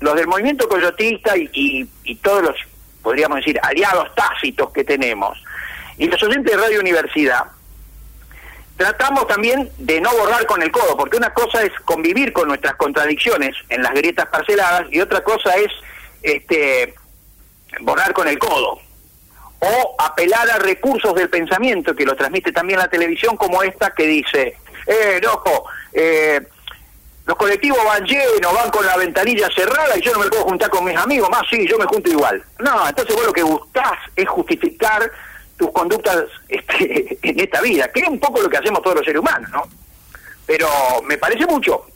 los, 0.00 0.16
del 0.16 0.26
movimiento 0.26 0.68
coyotista 0.68 1.34
y 1.36 2.16
todos 2.20 2.42
los, 2.42 2.56
podríamos 3.00 3.36
decir, 3.36 3.60
aliados 3.62 4.12
tácitos 4.16 4.72
que 4.72 4.82
tenemos, 4.82 5.40
y 5.96 6.08
los 6.08 6.20
oyentes 6.20 6.50
de 6.50 6.60
Radio 6.60 6.80
Universidad, 6.80 7.44
tratamos 8.76 9.28
también 9.28 9.70
de 9.78 10.00
no 10.00 10.10
borrar 10.16 10.44
con 10.46 10.62
el 10.62 10.72
codo, 10.72 10.96
porque 10.96 11.16
una 11.16 11.32
cosa 11.32 11.62
es 11.62 11.70
convivir 11.84 12.32
con 12.32 12.48
nuestras 12.48 12.74
contradicciones 12.74 13.54
en 13.68 13.80
las 13.80 13.94
grietas 13.94 14.26
parceladas 14.26 14.88
y 14.90 15.00
otra 15.00 15.22
cosa 15.22 15.54
es 15.54 15.70
este 16.24 16.92
borrar 17.82 18.12
con 18.12 18.26
el 18.26 18.36
codo 18.40 18.80
o 19.64 19.94
apelar 19.98 20.50
a 20.50 20.58
recursos 20.58 21.14
del 21.14 21.30
pensamiento 21.30 21.94
que 21.94 22.04
lo 22.04 22.14
transmite 22.14 22.52
también 22.52 22.78
la 22.78 22.88
televisión 22.88 23.36
como 23.36 23.62
esta 23.62 23.94
que 23.94 24.06
dice, 24.06 24.56
eh, 24.86 25.20
loco, 25.22 25.64
eh, 25.92 26.40
los 27.26 27.36
colectivos 27.36 27.82
van 27.84 28.04
llenos, 28.04 28.52
van 28.52 28.70
con 28.70 28.84
la 28.84 28.96
ventanilla 28.98 29.48
cerrada 29.54 29.96
y 29.96 30.02
yo 30.02 30.12
no 30.12 30.18
me 30.18 30.28
puedo 30.28 30.44
juntar 30.44 30.68
con 30.68 30.84
mis 30.84 30.96
amigos, 30.96 31.30
más 31.30 31.42
sí, 31.48 31.66
yo 31.66 31.78
me 31.78 31.86
junto 31.86 32.10
igual. 32.10 32.42
No, 32.58 32.86
entonces 32.86 33.16
vos 33.16 33.24
lo 33.24 33.32
que 33.32 33.42
gustás 33.42 33.98
es 34.14 34.28
justificar 34.28 35.10
tus 35.56 35.70
conductas 35.72 36.24
este, 36.48 37.18
en 37.22 37.40
esta 37.40 37.62
vida, 37.62 37.90
que 37.90 38.00
es 38.00 38.08
un 38.08 38.20
poco 38.20 38.42
lo 38.42 38.50
que 38.50 38.58
hacemos 38.58 38.82
todos 38.82 38.96
los 38.96 39.04
seres 39.06 39.20
humanos, 39.20 39.50
¿no? 39.50 39.62
Pero 40.46 40.68
me 41.04 41.16
parece 41.16 41.46
mucho, 41.46 41.86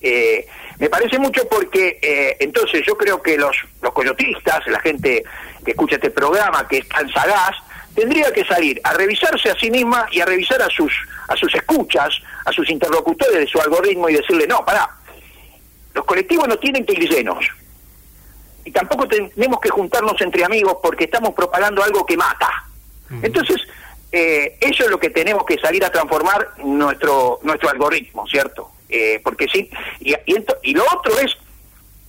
eh, 0.00 0.46
me 0.78 0.88
parece 0.88 1.18
mucho 1.18 1.46
porque 1.46 1.98
eh, 2.00 2.36
entonces 2.40 2.82
yo 2.86 2.96
creo 2.96 3.20
que 3.20 3.36
los, 3.36 3.54
los 3.82 3.92
coyotistas, 3.92 4.66
la 4.68 4.80
gente 4.80 5.24
que 5.64 5.72
escucha 5.72 5.96
este 5.96 6.10
programa, 6.10 6.66
que 6.68 6.78
es 6.78 6.88
tan 6.88 7.08
sagaz, 7.12 7.56
tendría 7.94 8.32
que 8.32 8.44
salir 8.44 8.80
a 8.84 8.92
revisarse 8.94 9.50
a 9.50 9.58
sí 9.58 9.70
misma 9.70 10.06
y 10.10 10.20
a 10.20 10.24
revisar 10.26 10.60
a 10.62 10.68
sus, 10.68 10.92
a 11.28 11.36
sus 11.36 11.54
escuchas, 11.54 12.10
a 12.44 12.52
sus 12.52 12.68
interlocutores 12.70 13.38
de 13.38 13.46
su 13.46 13.60
algoritmo 13.60 14.08
y 14.08 14.14
decirle, 14.14 14.46
no, 14.46 14.64
pará, 14.64 14.88
los 15.94 16.04
colectivos 16.04 16.46
no 16.48 16.56
tienen 16.58 16.86
que 16.86 16.92
ir 16.92 17.08
llenos. 17.10 17.44
Y 18.64 18.70
tampoco 18.70 19.08
tenemos 19.08 19.60
que 19.60 19.70
juntarnos 19.70 20.20
entre 20.20 20.44
amigos 20.44 20.76
porque 20.82 21.04
estamos 21.04 21.32
propagando 21.34 21.82
algo 21.82 22.04
que 22.04 22.16
mata. 22.16 22.64
Entonces, 23.22 23.56
eh, 24.12 24.58
eso 24.60 24.84
es 24.84 24.90
lo 24.90 24.98
que 25.00 25.10
tenemos 25.10 25.44
que 25.44 25.58
salir 25.58 25.84
a 25.84 25.90
transformar 25.90 26.50
nuestro 26.64 27.40
nuestro 27.42 27.70
algoritmo, 27.70 28.26
¿cierto? 28.26 28.70
Eh, 28.88 29.20
porque 29.24 29.46
sí, 29.52 29.70
y, 30.00 30.12
y, 30.26 30.34
ento- 30.34 30.58
y 30.62 30.74
lo 30.74 30.84
otro 30.94 31.18
es, 31.18 31.34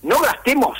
no 0.02 0.18
gastemos 0.20 0.78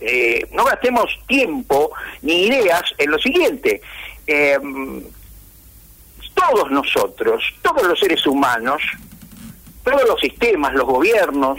eh, 0.00 0.46
no 0.52 0.64
gastemos 0.64 1.06
tiempo 1.26 1.90
ni 2.22 2.46
ideas 2.46 2.82
en 2.98 3.10
lo 3.10 3.18
siguiente. 3.18 3.80
Eh, 4.26 4.58
todos 6.34 6.70
nosotros, 6.70 7.42
todos 7.62 7.82
los 7.86 7.98
seres 7.98 8.24
humanos, 8.26 8.80
todos 9.82 10.06
los 10.06 10.20
sistemas, 10.20 10.72
los 10.74 10.86
gobiernos, 10.86 11.58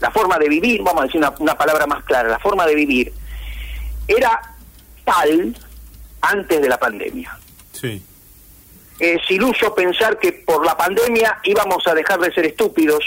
la 0.00 0.10
forma 0.10 0.38
de 0.38 0.48
vivir, 0.48 0.82
vamos 0.82 1.02
a 1.02 1.06
decir 1.06 1.18
una, 1.18 1.34
una 1.38 1.56
palabra 1.56 1.86
más 1.86 2.04
clara, 2.04 2.28
la 2.28 2.38
forma 2.38 2.66
de 2.66 2.74
vivir, 2.74 3.12
era 4.06 4.40
tal 5.04 5.56
antes 6.20 6.60
de 6.60 6.68
la 6.68 6.78
pandemia. 6.78 7.36
Sí. 7.72 8.02
Es 8.98 9.28
iluso 9.30 9.74
pensar 9.74 10.18
que 10.18 10.32
por 10.32 10.64
la 10.64 10.76
pandemia 10.76 11.40
íbamos 11.42 11.84
a 11.86 11.94
dejar 11.94 12.20
de 12.20 12.32
ser 12.32 12.46
estúpidos, 12.46 13.04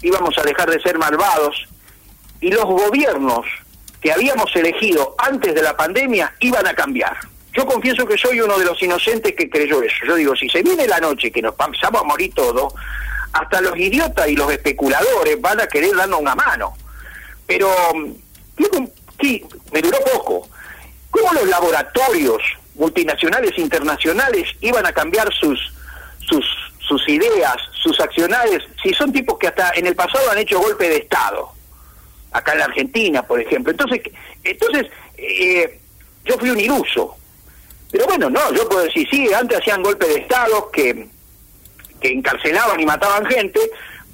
íbamos 0.00 0.38
a 0.38 0.42
dejar 0.42 0.70
de 0.70 0.80
ser 0.80 0.96
malvados, 0.98 1.66
y 2.40 2.50
los 2.50 2.64
gobiernos 2.64 3.46
que 4.06 4.12
habíamos 4.12 4.54
elegido 4.54 5.16
antes 5.18 5.52
de 5.52 5.62
la 5.62 5.76
pandemia 5.76 6.32
iban 6.38 6.64
a 6.64 6.74
cambiar. 6.74 7.18
Yo 7.52 7.66
confieso 7.66 8.06
que 8.06 8.16
soy 8.16 8.40
uno 8.40 8.56
de 8.56 8.64
los 8.64 8.80
inocentes 8.80 9.34
que 9.34 9.50
creyó 9.50 9.82
eso. 9.82 10.06
Yo 10.06 10.14
digo, 10.14 10.36
si 10.36 10.48
se 10.48 10.62
viene 10.62 10.86
la 10.86 11.00
noche 11.00 11.32
que 11.32 11.42
nos 11.42 11.56
empezamos 11.58 12.02
a 12.02 12.04
morir 12.04 12.32
todos, 12.32 12.72
hasta 13.32 13.60
los 13.60 13.76
idiotas 13.76 14.28
y 14.28 14.36
los 14.36 14.48
especuladores 14.52 15.40
van 15.40 15.60
a 15.60 15.66
querer 15.66 15.96
darnos 15.96 16.20
una 16.20 16.36
mano. 16.36 16.74
Pero, 17.48 17.68
mm, 17.96 18.86
sí, 19.20 19.44
me 19.72 19.82
duró 19.82 19.98
poco. 20.12 20.48
¿Cómo 21.10 21.32
los 21.32 21.48
laboratorios 21.48 22.40
multinacionales 22.76 23.58
internacionales 23.58 24.44
iban 24.60 24.86
a 24.86 24.92
cambiar 24.92 25.34
sus, 25.34 25.58
sus, 26.28 26.46
sus 26.78 27.08
ideas, 27.08 27.56
sus 27.72 27.98
accionarios, 27.98 28.62
si 28.80 28.94
son 28.94 29.12
tipos 29.12 29.36
que 29.36 29.48
hasta 29.48 29.72
en 29.74 29.88
el 29.88 29.96
pasado 29.96 30.30
han 30.30 30.38
hecho 30.38 30.60
golpe 30.60 30.88
de 30.88 30.98
Estado? 30.98 31.55
Acá 32.32 32.52
en 32.52 32.58
la 32.58 32.64
Argentina, 32.66 33.22
por 33.22 33.40
ejemplo. 33.40 33.70
Entonces, 33.70 34.00
entonces 34.44 34.86
eh, 35.16 35.78
yo 36.24 36.38
fui 36.38 36.50
un 36.50 36.60
iluso. 36.60 37.16
Pero 37.90 38.06
bueno, 38.06 38.28
no, 38.28 38.52
yo 38.52 38.68
puedo 38.68 38.82
decir, 38.82 39.06
sí, 39.10 39.32
antes 39.32 39.58
hacían 39.58 39.82
golpe 39.82 40.06
de 40.06 40.16
Estado 40.16 40.70
que, 40.70 41.06
que 42.00 42.08
encarcelaban 42.08 42.78
y 42.80 42.84
mataban 42.84 43.24
gente, 43.26 43.60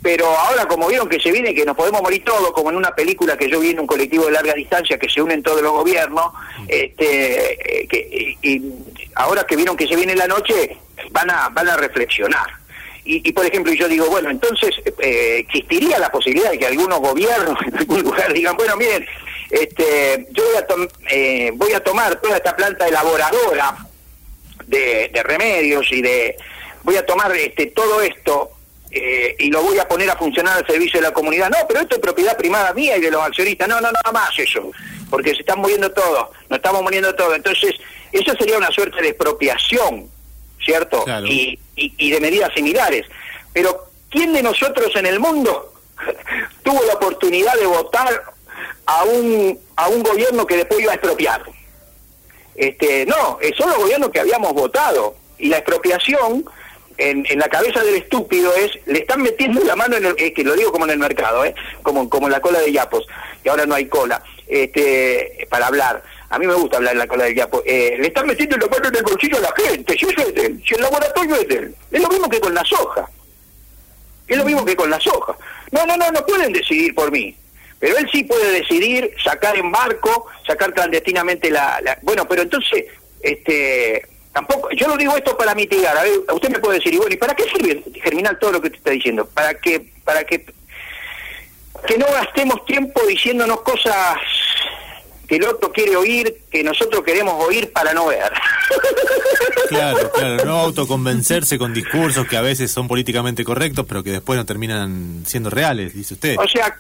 pero 0.03 0.27
ahora 0.27 0.67
como 0.67 0.89
vieron 0.89 1.09
que 1.09 1.19
se 1.19 1.33
viene 1.33 1.55
que 1.55 1.65
nos 1.65 1.77
podemos 1.77 2.03
morir 2.03 2.23
todos, 2.25 2.53
como 2.53 2.71
en 2.71 2.77
una 2.77 2.95
película 2.95 3.37
que 3.37 3.49
yo 3.49 3.61
vi 3.61 3.71
en 3.71 3.81
un 3.81 3.87
colectivo 3.87 4.27
de 4.27 4.33
larga 4.33 4.55
distancia 4.55 4.99
que 4.99 5.09
se 5.09 5.23
unen 5.23 5.43
todos 5.43 5.63
los 5.63 5.73
gobiernos, 5.73 6.33
este, 6.69 7.83
eh, 7.83 7.89
que, 7.89 8.37
y, 8.43 8.55
y 8.55 8.75
ahora 9.15 9.45
que 9.45 9.57
vieron 9.57 9.77
que 9.77 9.87
se 9.87 9.97
viene 9.97 10.15
la 10.15 10.27
noche, 10.27 10.77
van 11.11 11.31
a, 11.31 11.49
van 11.49 11.69
a 11.69 11.77
reflexionar. 11.77 12.62
Y, 13.05 13.29
y, 13.29 13.33
por 13.33 13.45
ejemplo, 13.45 13.73
yo 13.73 13.89
digo, 13.89 14.07
bueno, 14.07 14.31
entonces 14.31 14.71
eh, 15.01 15.39
existiría 15.41 15.99
la 15.99 16.11
posibilidad 16.13 16.51
de 16.53 16.59
que 16.59 16.67
algunos 16.67 17.01
gobiernos 17.01 17.59
en 17.67 17.77
algún 17.79 18.03
lugar 18.03 18.33
digan, 18.33 18.57
bueno, 18.57 18.77
miren, 18.77 19.05
este, 19.51 20.27
yo 20.31 20.45
voy 20.45 20.57
a, 20.57 20.67
tom- 20.67 20.89
eh, 21.11 21.51
voy 21.55 21.73
a 21.73 21.81
tomar 21.83 22.21
toda 22.21 22.37
esta 22.37 22.55
planta 22.57 22.87
elaboradora 22.89 23.77
de, 24.67 25.11
de 25.13 25.23
remedios 25.23 25.91
y 25.91 26.01
de 26.03 26.37
voy 26.85 26.97
a 26.97 27.05
tomar 27.05 27.35
este 27.37 27.67
todo 27.67 28.01
esto 28.03 28.51
eh, 28.91 29.35
y 29.39 29.51
lo 29.51 29.63
voy 29.63 29.79
a 29.79 29.89
poner 29.89 30.09
a 30.11 30.17
funcionar 30.17 30.59
al 30.59 30.67
servicio 30.67 31.01
de 31.01 31.09
la 31.09 31.13
comunidad. 31.13 31.51
No, 31.51 31.57
pero 31.67 31.81
esto 31.81 31.97
es 31.97 32.01
propiedad 32.01 32.37
primada 32.37 32.73
mía 32.75 32.97
y 32.97 33.01
de 33.01 33.11
los 33.11 33.23
accionistas. 33.23 33.67
No, 33.69 33.77
no, 33.81 33.91
nada 33.91 34.13
más 34.13 34.31
eso, 34.39 34.71
porque 35.11 35.31
se 35.35 35.41
están 35.41 35.59
muriendo 35.59 35.91
todos, 35.93 36.29
nos 36.49 36.59
estamos 36.59 36.83
muriendo 36.83 37.15
todos. 37.15 37.35
Entonces, 37.37 37.75
eso 38.13 38.35
sería 38.39 38.59
una 38.59 38.71
suerte 38.71 39.01
de 39.03 39.09
expropiación, 39.09 40.09
¿cierto? 40.65 41.05
Claro. 41.05 41.27
Y, 41.27 41.59
y, 41.97 42.11
de 42.11 42.21
medidas 42.21 42.53
similares. 42.55 43.07
Pero, 43.53 43.89
¿quién 44.11 44.33
de 44.33 44.43
nosotros 44.43 44.95
en 44.97 45.07
el 45.07 45.21
mundo 45.21 45.73
tuvo 46.63 46.83
la 46.85 46.95
oportunidad 46.95 47.55
de 47.55 47.67
votar 47.67 48.23
a 48.87 49.05
un, 49.05 49.59
a 49.77 49.89
un 49.89 50.03
gobierno 50.03 50.47
que 50.47 50.57
después 50.57 50.81
iba 50.81 50.93
a 50.93 50.97
expropiar? 50.97 51.43
Este, 52.55 53.07
no, 53.07 53.39
eh, 53.41 53.53
son 53.57 53.71
los 53.71 53.79
gobiernos 53.79 54.11
que 54.11 54.21
habíamos 54.21 54.53
votado. 54.53 55.17
Y 55.39 55.49
la 55.49 55.59
expropiación, 55.59 56.45
en, 56.99 57.27
en 57.29 57.39
la 57.39 57.49
cabeza 57.49 57.83
del 57.83 57.97
estúpido, 57.97 58.55
es, 58.55 58.79
le 58.87 59.01
están 59.01 59.23
metiendo 59.23 59.63
la 59.65 59.75
mano 59.75 59.97
en 59.97 60.07
el, 60.07 60.15
es 60.19 60.33
que 60.33 60.45
lo 60.45 60.55
digo 60.55 60.71
como 60.71 60.85
en 60.85 60.93
el 60.93 60.99
mercado, 60.99 61.45
¿eh? 61.45 61.55
como, 61.83 62.09
como 62.09 62.27
en 62.27 62.33
la 62.33 62.41
cola 62.41 62.61
de 62.61 62.71
Yapos, 62.71 63.07
y 63.45 63.49
ahora 63.49 63.67
no 63.67 63.75
hay 63.75 63.87
cola, 63.87 64.23
este, 64.47 65.47
para 65.51 65.67
hablar. 65.67 66.03
A 66.33 66.39
mí 66.39 66.47
me 66.47 66.55
gusta 66.55 66.79
hablar 66.79 66.97
la 66.97 67.07
cola 67.07 67.25
de 67.25 67.35
Yapo. 67.35 67.63
Eh, 67.67 67.95
le 68.01 68.07
están 68.07 68.27
metiendo 68.27 68.57
la 68.57 68.67
mano 68.67 68.89
en 68.89 68.97
el 68.97 69.03
bolsillo 69.03 69.37
a 69.37 69.41
la 69.41 69.55
gente, 69.55 69.99
si 69.99 70.07
eso 70.07 70.27
es 70.27 70.35
de 70.35 70.47
él, 70.47 70.63
si 70.67 70.75
el 70.75 70.81
laboratorio 70.81 71.35
es 71.37 71.47
de 71.49 71.55
él. 71.57 71.77
Es 71.91 72.01
lo 72.01 72.09
mismo 72.09 72.31
que 72.31 72.41
con 72.41 72.55
la 72.55 72.65
soja. 72.65 73.07
Es 74.27 74.39
lo 74.39 74.45
mismo 74.47 74.65
que 74.65 74.75
con 74.75 74.89
la 74.89 74.99
soja. 74.99 75.37
No, 75.73 75.85
no, 75.85 75.95
no, 75.99 76.11
no 76.11 76.25
pueden 76.25 76.55
decidir 76.55 76.95
por 76.95 77.13
mí. 77.13 77.37
Pero 77.79 77.99
él 77.99 78.09
sí 78.11 78.25
puede 78.25 78.51
decidir 78.51 79.15
sacar 79.23 79.59
en 79.59 79.71
barco, 79.71 80.27
sacar 80.47 80.73
clandestinamente 80.73 81.51
la... 81.51 81.99
Bueno, 82.01 82.27
pero 82.27 82.41
entonces, 82.41 82.87
este... 83.21 84.07
Tampoco, 84.33 84.71
yo 84.71 84.89
lo 84.89 84.97
digo 84.97 85.15
esto 85.15 85.37
para 85.37 85.55
mitigar. 85.55 85.95
A 85.99 86.03
ver, 86.03 86.13
usted 86.33 86.49
me 86.49 86.61
puede 86.61 86.79
decir, 86.79 86.95
y 86.95 86.97
bueno, 86.97 87.13
¿y 87.13 87.19
para 87.19 87.35
qué 87.35 87.45
sirve 87.45 87.85
germinar 88.03 88.39
todo 88.39 88.53
lo 88.53 88.63
que 88.63 88.71
te 88.71 88.79
está 88.79 88.91
diciendo? 88.91 89.27
Para 89.27 89.53
que, 89.53 89.93
para 90.03 90.25
que, 90.25 90.47
que 91.87 91.99
no 91.99 92.07
gastemos 92.07 92.65
tiempo 92.65 93.03
diciéndonos 93.07 93.61
cosas 93.61 94.17
que 95.33 95.37
el 95.37 95.45
otro 95.47 95.73
quiere 95.73 95.97
oír, 95.97 96.43
que 96.51 96.63
nosotros 96.63 97.03
queremos 97.03 97.43
oír 97.43 97.73
para 97.73 97.95
no 97.95 98.09
ver. 98.09 98.31
Claro, 99.69 100.13
claro, 100.13 100.45
no 100.45 100.59
autoconvencerse 100.59 101.57
con 101.57 101.73
discursos 101.73 102.27
que 102.29 102.37
a 102.37 102.43
veces 102.43 102.71
son 102.71 102.87
políticamente 102.87 103.43
correctos, 103.43 103.87
pero 103.89 104.03
que 104.03 104.11
después 104.11 104.37
no 104.37 104.45
terminan 104.45 105.23
siendo 105.25 105.49
reales, 105.49 105.95
dice 105.95 106.13
usted. 106.13 106.37
O 106.39 106.47
sea, 106.47 106.79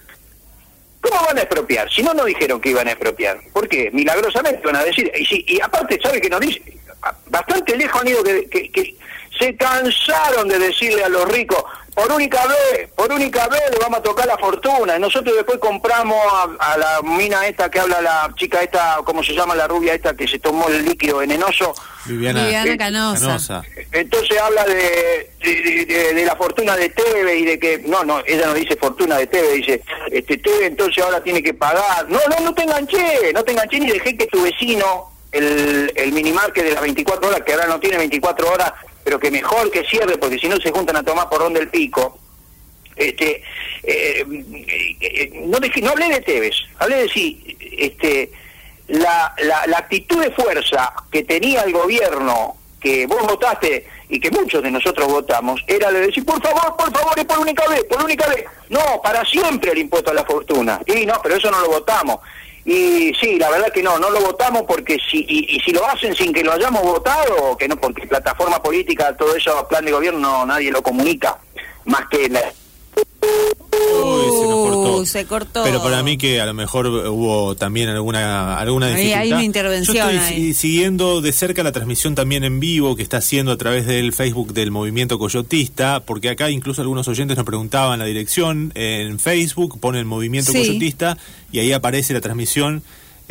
¿cómo 1.00 1.24
van 1.24 1.38
a 1.38 1.40
expropiar? 1.40 1.90
Si 1.90 2.02
no, 2.02 2.12
no 2.12 2.26
dijeron 2.26 2.60
que 2.60 2.68
iban 2.68 2.86
a 2.88 2.90
expropiar. 2.90 3.40
¿Por 3.54 3.66
qué? 3.66 3.90
Milagrosamente 3.90 4.60
van 4.62 4.76
a 4.76 4.84
decir. 4.84 5.10
Y, 5.18 5.24
si, 5.24 5.42
y 5.48 5.58
aparte, 5.58 5.98
¿sabe 6.02 6.20
que 6.20 6.28
nos 6.28 6.40
dice? 6.40 6.60
Bastante 7.30 7.74
lejos 7.74 8.02
han 8.02 8.08
ido 8.08 8.22
que, 8.22 8.50
que, 8.50 8.70
que 8.70 8.94
se 9.38 9.56
cansaron 9.56 10.48
de 10.48 10.58
decirle 10.58 11.02
a 11.02 11.08
los 11.08 11.26
ricos, 11.32 11.64
por 11.94 12.10
única 12.12 12.40
vez, 12.46 12.88
por 12.96 13.12
única 13.12 13.46
vez 13.48 13.60
le 13.70 13.78
vamos 13.78 13.98
a 13.98 14.02
tocar 14.02 14.26
la 14.26 14.38
fortuna. 14.38 14.96
Y 14.96 15.00
nosotros 15.00 15.34
después 15.36 15.58
compramos 15.58 16.16
a, 16.32 16.72
a 16.72 16.78
la 16.78 17.02
mina 17.02 17.46
esta 17.46 17.70
que 17.70 17.80
habla 17.80 18.00
la 18.00 18.32
chica 18.36 18.62
esta, 18.62 18.98
¿cómo 19.04 19.22
se 19.22 19.34
llama 19.34 19.54
la 19.54 19.68
rubia 19.68 19.94
esta 19.94 20.14
que 20.14 20.26
se 20.26 20.38
tomó 20.38 20.68
el 20.68 20.84
líquido 20.84 21.18
venenoso? 21.18 21.74
Viviana, 22.06 22.44
Viviana 22.44 22.72
eh, 22.72 22.78
Canosa. 22.78 23.62
Entonces 23.92 24.40
habla 24.40 24.64
de, 24.64 25.30
de, 25.42 25.84
de- 25.86 26.14
de 26.14 26.24
la 26.24 26.34
fortuna 26.36 26.76
de 26.76 26.88
Teve 26.88 27.36
y 27.36 27.44
de 27.44 27.58
que, 27.58 27.78
no, 27.86 28.02
no, 28.04 28.20
ella 28.26 28.46
no 28.46 28.54
dice 28.54 28.74
fortuna 28.76 29.18
de 29.18 29.26
Teve, 29.26 29.52
dice, 29.52 29.82
este 30.10 30.38
Teve 30.38 30.66
entonces 30.66 31.04
ahora 31.04 31.22
tiene 31.22 31.42
que 31.42 31.54
pagar. 31.54 32.08
No, 32.08 32.18
no, 32.30 32.44
no 32.44 32.54
te 32.54 32.62
enganché, 32.62 33.32
no 33.34 33.44
te 33.44 33.52
enganché 33.52 33.78
ni 33.78 33.90
dejé 33.90 34.16
que 34.16 34.26
tu 34.26 34.42
vecino, 34.42 35.10
el, 35.30 35.92
el 35.94 36.12
minimarket 36.12 36.64
de 36.64 36.72
las 36.72 36.82
24 36.82 37.28
horas, 37.28 37.42
que 37.42 37.52
ahora 37.52 37.66
no 37.66 37.78
tiene 37.80 37.98
24 37.98 38.50
horas, 38.52 38.72
pero 39.04 39.18
que 39.18 39.30
mejor 39.30 39.70
que 39.70 39.84
cierre, 39.84 40.16
porque 40.18 40.38
si 40.38 40.48
no 40.48 40.56
se 40.58 40.70
juntan 40.70 40.96
a 40.96 41.02
tomar 41.02 41.28
por 41.28 41.40
donde 41.40 41.60
el 41.60 41.68
pico. 41.68 42.18
Este, 42.94 43.42
eh, 43.82 44.24
eh, 44.26 44.96
eh, 45.00 45.42
no, 45.46 45.58
dejé- 45.58 45.80
no 45.82 45.90
hablé 45.92 46.08
de 46.10 46.20
Tevez, 46.20 46.54
hablé 46.78 46.96
de 46.96 47.08
sí, 47.08 47.56
este, 47.78 48.30
la, 48.88 49.34
la, 49.42 49.66
la 49.66 49.78
actitud 49.78 50.20
de 50.22 50.30
fuerza 50.32 50.92
que 51.10 51.22
tenía 51.24 51.62
el 51.62 51.72
gobierno, 51.72 52.56
que 52.80 53.06
vos 53.06 53.22
votaste 53.26 53.86
y 54.10 54.20
que 54.20 54.30
muchos 54.30 54.62
de 54.62 54.70
nosotros 54.70 55.08
votamos, 55.08 55.62
era 55.66 55.90
de 55.90 56.06
decir, 56.08 56.22
por 56.26 56.42
favor, 56.42 56.76
por 56.76 56.92
favor, 56.92 57.18
es 57.18 57.24
por 57.24 57.38
única 57.38 57.66
vez, 57.68 57.82
por 57.84 58.04
única 58.04 58.26
vez. 58.28 58.44
No, 58.68 59.00
para 59.02 59.24
siempre 59.24 59.70
el 59.72 59.78
impuesto 59.78 60.10
a 60.10 60.14
la 60.14 60.24
fortuna. 60.24 60.78
Y 60.86 61.06
no, 61.06 61.18
pero 61.22 61.36
eso 61.36 61.50
no 61.50 61.60
lo 61.60 61.68
votamos. 61.68 62.18
Y 62.64 63.12
sí, 63.20 63.38
la 63.38 63.50
verdad 63.50 63.72
que 63.72 63.82
no, 63.82 63.98
no 63.98 64.10
lo 64.10 64.20
votamos 64.20 64.62
porque 64.68 64.98
si, 65.10 65.24
y, 65.28 65.56
y 65.56 65.60
si 65.60 65.72
lo 65.72 65.84
hacen 65.86 66.14
sin 66.14 66.32
que 66.32 66.44
lo 66.44 66.52
hayamos 66.52 66.82
votado, 66.82 67.56
que 67.56 67.66
no, 67.66 67.76
porque 67.76 68.06
plataforma 68.06 68.62
política, 68.62 69.16
todo 69.16 69.34
eso, 69.34 69.66
plan 69.68 69.84
de 69.84 69.92
gobierno, 69.92 70.20
no, 70.20 70.46
nadie 70.46 70.70
lo 70.70 70.82
comunica, 70.82 71.38
más 71.84 72.06
que 72.08 72.28
la, 72.28 72.40
cortó. 74.82 74.98
Uh, 75.00 75.06
se 75.06 75.24
cortó. 75.26 75.62
Pero 75.64 75.82
para 75.82 76.02
mí 76.02 76.16
que 76.16 76.40
a 76.40 76.46
lo 76.46 76.54
mejor 76.54 76.86
hubo 76.86 77.54
también 77.56 77.88
alguna 77.88 78.58
alguna 78.58 78.86
Ahí 78.86 78.92
dificultad. 78.94 79.20
hay 79.22 79.32
una 79.32 79.44
intervención 79.44 79.96
Yo 79.96 80.02
estoy 80.10 80.18
ahí. 80.18 80.34
si- 80.52 80.54
siguiendo 80.54 81.20
de 81.20 81.32
cerca 81.32 81.62
la 81.62 81.72
transmisión 81.72 82.14
también 82.14 82.44
en 82.44 82.60
vivo 82.60 82.96
que 82.96 83.02
está 83.02 83.18
haciendo 83.18 83.52
a 83.52 83.56
través 83.56 83.86
del 83.86 84.12
Facebook 84.12 84.52
del 84.54 84.70
Movimiento 84.70 85.18
Coyotista, 85.18 86.00
porque 86.04 86.28
acá 86.30 86.50
incluso 86.50 86.80
algunos 86.82 87.08
oyentes 87.08 87.36
nos 87.36 87.46
preguntaban 87.46 87.98
la 87.98 88.04
dirección 88.04 88.72
en 88.74 89.18
Facebook, 89.18 89.78
ponen 89.80 90.06
Movimiento 90.06 90.52
Sí. 90.52 90.58
Coyotista 90.58 91.16
y 91.50 91.58
ahí 91.58 91.72
aparece 91.72 92.12
la 92.14 92.20
transmisión 92.20 92.82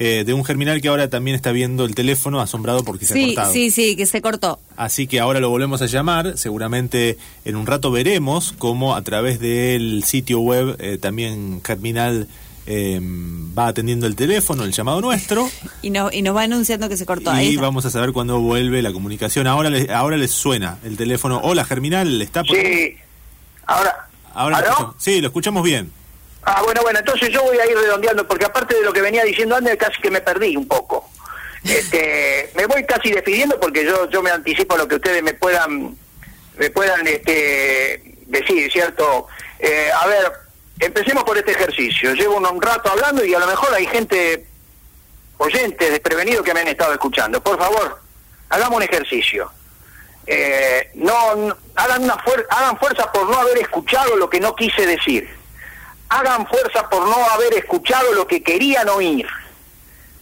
eh, 0.03 0.23
de 0.25 0.33
un 0.33 0.43
germinal 0.43 0.81
que 0.81 0.87
ahora 0.87 1.09
también 1.09 1.35
está 1.35 1.51
viendo 1.51 1.85
el 1.85 1.93
teléfono 1.93 2.41
asombrado 2.41 2.83
porque 2.83 3.05
se 3.05 3.13
ha 3.13 3.15
Sí, 3.15 3.25
cortado. 3.35 3.53
sí, 3.53 3.69
sí, 3.69 3.95
que 3.95 4.05
se 4.07 4.19
cortó. 4.21 4.59
Así 4.75 5.05
que 5.05 5.19
ahora 5.19 5.39
lo 5.39 5.49
volvemos 5.49 5.81
a 5.83 5.85
llamar. 5.85 6.37
Seguramente 6.39 7.17
en 7.45 7.55
un 7.55 7.67
rato 7.67 7.91
veremos 7.91 8.53
cómo 8.57 8.95
a 8.95 9.01
través 9.03 9.39
del 9.39 10.03
sitio 10.03 10.39
web 10.39 10.75
eh, 10.79 10.97
también 10.99 11.61
Germinal 11.63 12.27
eh, 12.65 12.99
va 13.57 13.67
atendiendo 13.67 14.07
el 14.07 14.15
teléfono, 14.15 14.63
el 14.63 14.71
llamado 14.71 15.01
nuestro. 15.01 15.47
Y, 15.83 15.89
no, 15.91 16.09
y 16.11 16.21
nos 16.23 16.35
va 16.35 16.43
anunciando 16.43 16.89
que 16.89 16.97
se 16.97 17.05
cortó. 17.05 17.29
Ahí 17.31 17.49
Y 17.49 17.57
vamos 17.57 17.85
a 17.85 17.89
saber 17.91 18.11
cuándo 18.11 18.39
vuelve 18.39 18.81
la 18.81 18.91
comunicación. 18.93 19.45
Ahora 19.45 19.69
le- 19.69 19.91
ahora 19.93 20.17
les 20.17 20.31
suena 20.31 20.77
el 20.83 20.97
teléfono. 20.97 21.41
Hola 21.43 21.63
Germinal, 21.65 22.21
¿está 22.21 22.43
por 22.43 22.55
Sí, 22.55 22.95
ahora... 23.67 24.07
Ahora 24.33 24.57
¿Aló? 24.59 24.95
Sí, 24.97 25.19
lo 25.21 25.27
escuchamos 25.27 25.61
bien. 25.63 25.91
Ah, 26.43 26.61
bueno, 26.63 26.81
bueno, 26.81 26.99
entonces 26.99 27.29
yo 27.29 27.43
voy 27.43 27.57
a 27.59 27.65
ir 27.69 27.77
redondeando, 27.77 28.27
porque 28.27 28.45
aparte 28.45 28.75
de 28.75 28.81
lo 28.81 28.91
que 28.93 29.01
venía 29.01 29.23
diciendo 29.23 29.55
Ander, 29.55 29.77
casi 29.77 30.01
que 30.01 30.09
me 30.09 30.21
perdí 30.21 30.55
un 30.57 30.67
poco. 30.67 31.07
Este, 31.63 32.51
me 32.55 32.65
voy 32.65 32.83
casi 32.85 33.11
despidiendo 33.11 33.59
porque 33.59 33.85
yo 33.85 34.09
yo 34.09 34.21
me 34.23 34.31
anticipo 34.31 34.73
a 34.73 34.77
lo 34.79 34.87
que 34.87 34.95
ustedes 34.95 35.21
me 35.21 35.33
puedan 35.35 35.95
me 36.57 36.69
puedan 36.71 37.07
este 37.07 38.01
decir, 38.27 38.71
¿cierto? 38.71 39.27
Eh, 39.59 39.89
a 39.95 40.07
ver, 40.07 40.31
empecemos 40.79 41.23
por 41.23 41.37
este 41.37 41.51
ejercicio. 41.51 42.13
Llevo 42.13 42.37
un, 42.37 42.45
un 42.47 42.61
rato 42.61 42.89
hablando 42.91 43.23
y 43.23 43.33
a 43.35 43.39
lo 43.39 43.45
mejor 43.47 43.73
hay 43.73 43.85
gente 43.87 44.45
oyentes 45.37 45.91
desprevenidos 45.91 46.43
que 46.43 46.53
me 46.53 46.61
han 46.61 46.67
estado 46.67 46.93
escuchando. 46.93 47.41
Por 47.43 47.57
favor, 47.59 47.99
hagamos 48.49 48.77
un 48.77 48.83
ejercicio. 48.83 49.51
Eh, 50.27 50.89
no, 50.95 51.35
no- 51.35 51.57
hagan 51.75 52.03
una 52.03 52.15
fuer- 52.17 52.45
hagan 52.49 52.77
fuerza 52.79 53.11
por 53.11 53.29
no 53.29 53.37
haber 53.37 53.57
escuchado 53.59 54.15
lo 54.17 54.29
que 54.29 54.39
no 54.39 54.55
quise 54.55 54.85
decir 54.85 55.29
hagan 56.11 56.45
fuerza 56.47 56.89
por 56.89 57.03
no 57.07 57.15
haber 57.31 57.53
escuchado 57.55 58.13
lo 58.13 58.27
que 58.27 58.43
querían 58.43 58.87
oír, 58.89 59.25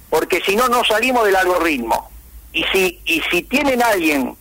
porque 0.10 0.41
si 0.41 0.56
no, 0.56 0.67
no 0.69 0.84
salimos 0.84 1.25
del 1.25 1.36
algoritmo. 1.36 2.10
Y 2.54 2.63
si, 2.65 2.99
y 3.06 3.21
si 3.30 3.43
tienen 3.43 3.82
alguien 3.84 4.36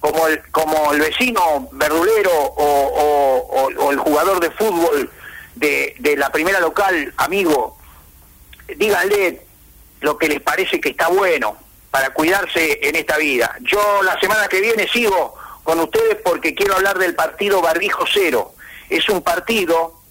como 0.00 0.26
el, 0.28 0.42
como 0.50 0.92
el 0.92 1.00
vecino 1.00 1.68
verdulero 1.72 2.30
o, 2.32 3.68
o- 3.76 3.90
el 3.90 3.98
jugador 3.98 4.40
de 4.40 4.50
fútbol 4.52 5.10
de, 5.54 5.94
de 5.98 6.16
la 6.16 6.30
primera 6.32 6.58
local, 6.60 7.12
amigo, 7.18 7.76
díganle 8.76 9.44
lo 10.00 10.16
que 10.18 10.28
les 10.28 10.40
parece 10.40 10.80
que 10.80 10.90
está 10.90 11.08
bueno 11.08 11.56
para 11.90 12.10
cuidarse 12.10 12.78
en 12.82 12.96
esta 12.96 13.16
vida. 13.18 13.56
Yo 13.60 14.02
la 14.02 14.18
semana 14.20 14.48
que 14.48 14.60
viene 14.60 14.88
sigo 14.88 15.34
con 15.64 15.78
ustedes 15.80 16.16
porque 16.24 16.54
quiero 16.54 16.74
hablar 16.74 16.98
del 16.98 17.14
partido 17.14 17.60
Barbijo 17.60 18.04
Cero. 18.12 18.52
Es 18.88 19.08
un 19.08 19.22
partido 19.22 20.01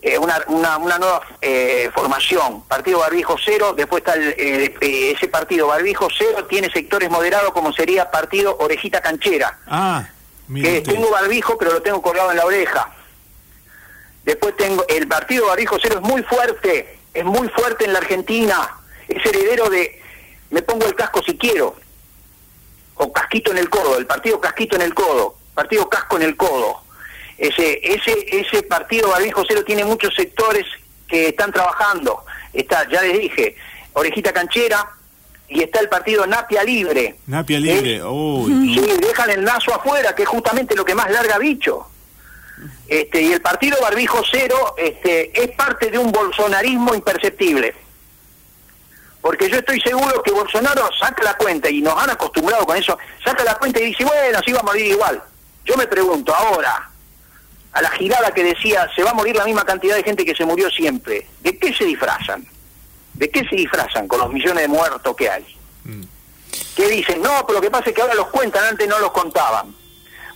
eh, 0.00 0.16
una, 0.16 0.40
una, 0.46 0.78
una 0.78 0.98
nueva 0.98 1.22
eh, 1.40 1.90
formación, 1.92 2.62
partido 2.64 3.00
Barbijo 3.00 3.36
Cero, 3.44 3.74
después 3.76 4.02
está 4.02 4.14
el, 4.14 4.34
eh, 4.38 5.12
ese 5.16 5.26
partido 5.28 5.66
Barbijo 5.66 6.08
Cero, 6.16 6.44
tiene 6.44 6.70
sectores 6.70 7.10
moderados 7.10 7.52
como 7.52 7.72
sería 7.72 8.10
partido 8.10 8.56
Orejita 8.60 9.00
Canchera, 9.00 9.58
Ah, 9.66 10.08
que 10.54 10.80
tengo 10.82 11.10
barbijo 11.10 11.58
pero 11.58 11.72
lo 11.72 11.82
tengo 11.82 12.00
colgado 12.00 12.30
en 12.30 12.36
la 12.36 12.46
oreja, 12.46 12.94
Después 14.24 14.56
tengo 14.56 14.84
el 14.88 15.08
partido 15.08 15.46
Barbijo 15.46 15.78
Cero 15.80 16.00
es 16.02 16.08
muy 16.08 16.22
fuerte, 16.22 16.98
es 17.14 17.24
muy 17.24 17.48
fuerte 17.48 17.86
en 17.86 17.94
la 17.94 17.98
Argentina, 17.98 18.76
es 19.08 19.24
heredero 19.24 19.70
de 19.70 20.00
me 20.50 20.62
pongo 20.62 20.86
el 20.86 20.94
casco 20.94 21.22
si 21.22 21.36
quiero, 21.36 21.76
o 22.94 23.12
casquito 23.12 23.50
en 23.52 23.58
el 23.58 23.68
codo, 23.68 23.96
el 23.98 24.06
partido 24.06 24.40
casquito 24.40 24.76
en 24.76 24.82
el 24.82 24.94
codo, 24.94 25.36
partido 25.54 25.88
casco 25.88 26.16
en 26.16 26.22
el 26.22 26.36
codo. 26.36 26.82
Ese, 27.38 27.80
ese, 27.82 28.26
ese 28.30 28.62
partido 28.64 29.10
Barbijo 29.10 29.44
Cero 29.46 29.62
tiene 29.64 29.84
muchos 29.84 30.14
sectores 30.14 30.66
que 31.06 31.28
están 31.28 31.52
trabajando. 31.52 32.24
Está, 32.52 32.88
ya 32.88 33.00
les 33.02 33.18
dije, 33.20 33.56
Orejita 33.92 34.32
Canchera, 34.32 34.86
y 35.48 35.62
está 35.62 35.80
el 35.80 35.88
partido 35.88 36.26
Napia 36.26 36.62
Libre. 36.64 37.16
Napia 37.26 37.58
Libre, 37.58 37.96
¿Eh? 37.96 38.02
uy. 38.04 38.74
Sí, 38.74 38.92
dejan 39.00 39.30
el 39.30 39.44
naso 39.44 39.74
afuera, 39.74 40.14
que 40.14 40.24
es 40.24 40.28
justamente 40.28 40.74
lo 40.74 40.84
que 40.84 40.94
más 40.94 41.10
larga 41.10 41.38
bicho. 41.38 41.86
Este, 42.88 43.22
y 43.22 43.32
el 43.32 43.40
partido 43.40 43.78
Barbijo 43.80 44.22
Cero 44.30 44.74
este, 44.76 45.40
es 45.40 45.50
parte 45.52 45.90
de 45.90 45.98
un 45.98 46.10
bolsonarismo 46.10 46.94
imperceptible. 46.94 47.74
Porque 49.20 49.48
yo 49.48 49.58
estoy 49.58 49.80
seguro 49.80 50.22
que 50.22 50.30
Bolsonaro 50.30 50.88
saca 50.98 51.22
la 51.22 51.34
cuenta, 51.34 51.70
y 51.70 51.80
nos 51.80 52.00
han 52.02 52.10
acostumbrado 52.10 52.64
con 52.66 52.76
eso, 52.76 52.98
saca 53.24 53.44
la 53.44 53.56
cuenta 53.56 53.80
y 53.80 53.86
dice, 53.86 54.04
bueno, 54.04 54.38
así 54.38 54.52
va 54.52 54.60
a 54.60 54.64
morir 54.64 54.86
igual. 54.86 55.22
Yo 55.64 55.76
me 55.76 55.86
pregunto 55.86 56.34
ahora, 56.34 56.87
a 57.72 57.82
la 57.82 57.90
girada 57.90 58.32
que 58.32 58.42
decía, 58.42 58.88
se 58.94 59.02
va 59.02 59.10
a 59.10 59.14
morir 59.14 59.36
la 59.36 59.44
misma 59.44 59.64
cantidad 59.64 59.96
de 59.96 60.02
gente 60.02 60.24
que 60.24 60.34
se 60.34 60.44
murió 60.44 60.70
siempre, 60.70 61.26
¿de 61.40 61.58
qué 61.58 61.72
se 61.74 61.84
disfrazan? 61.84 62.46
¿De 63.14 63.30
qué 63.30 63.46
se 63.48 63.56
disfrazan 63.56 64.08
con 64.08 64.20
los 64.20 64.32
millones 64.32 64.62
de 64.62 64.68
muertos 64.68 65.16
que 65.16 65.28
hay? 65.28 65.56
Mm. 65.84 66.02
que 66.76 66.88
dicen, 66.88 67.22
no, 67.22 67.44
pero 67.46 67.58
lo 67.58 67.62
que 67.62 67.70
pasa 67.70 67.88
es 67.88 67.94
que 67.94 68.02
ahora 68.02 68.14
los 68.14 68.28
cuentan, 68.28 68.64
antes 68.64 68.86
no 68.88 68.98
los 68.98 69.10
contaban. 69.12 69.74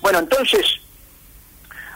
Bueno, 0.00 0.18
entonces, 0.18 0.80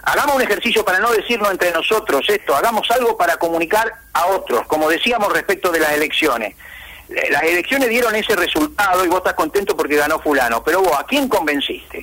hagamos 0.02 0.36
un 0.36 0.42
ejercicio 0.42 0.84
para 0.84 0.98
no 1.00 1.12
decirnos 1.12 1.50
entre 1.50 1.72
nosotros 1.72 2.24
esto, 2.28 2.54
hagamos 2.54 2.90
algo 2.90 3.16
para 3.16 3.36
comunicar 3.36 3.92
a 4.12 4.26
otros, 4.26 4.66
como 4.66 4.88
decíamos 4.88 5.32
respecto 5.32 5.70
de 5.70 5.80
las 5.80 5.92
elecciones. 5.92 6.56
Las 7.08 7.42
elecciones 7.44 7.88
dieron 7.88 8.14
ese 8.16 8.34
resultado 8.34 9.04
y 9.04 9.08
vos 9.08 9.18
estás 9.18 9.34
contento 9.34 9.76
porque 9.76 9.96
ganó 9.96 10.18
fulano, 10.18 10.62
pero 10.64 10.82
vos, 10.82 10.98
¿a 10.98 11.04
quién 11.04 11.28
convenciste? 11.28 11.95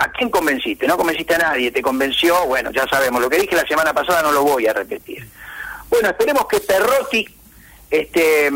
¿A 0.00 0.10
quién 0.12 0.30
convenciste? 0.30 0.86
No 0.86 0.96
convenciste 0.96 1.34
a 1.34 1.38
nadie, 1.38 1.70
te 1.70 1.82
convenció, 1.82 2.46
bueno, 2.46 2.70
ya 2.70 2.86
sabemos, 2.88 3.20
lo 3.20 3.28
que 3.28 3.38
dije 3.38 3.54
la 3.54 3.66
semana 3.66 3.92
pasada 3.92 4.22
no 4.22 4.32
lo 4.32 4.42
voy 4.42 4.66
a 4.66 4.72
repetir. 4.72 5.28
Bueno, 5.90 6.08
esperemos 6.08 6.46
que 6.46 6.58
Perrotti 6.60 7.28
este, 7.90 8.50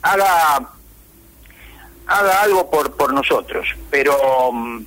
haga 0.00 0.70
haga 2.06 2.42
algo 2.42 2.70
por, 2.70 2.96
por 2.96 3.12
nosotros, 3.12 3.66
pero 3.90 4.52
mm, 4.52 4.84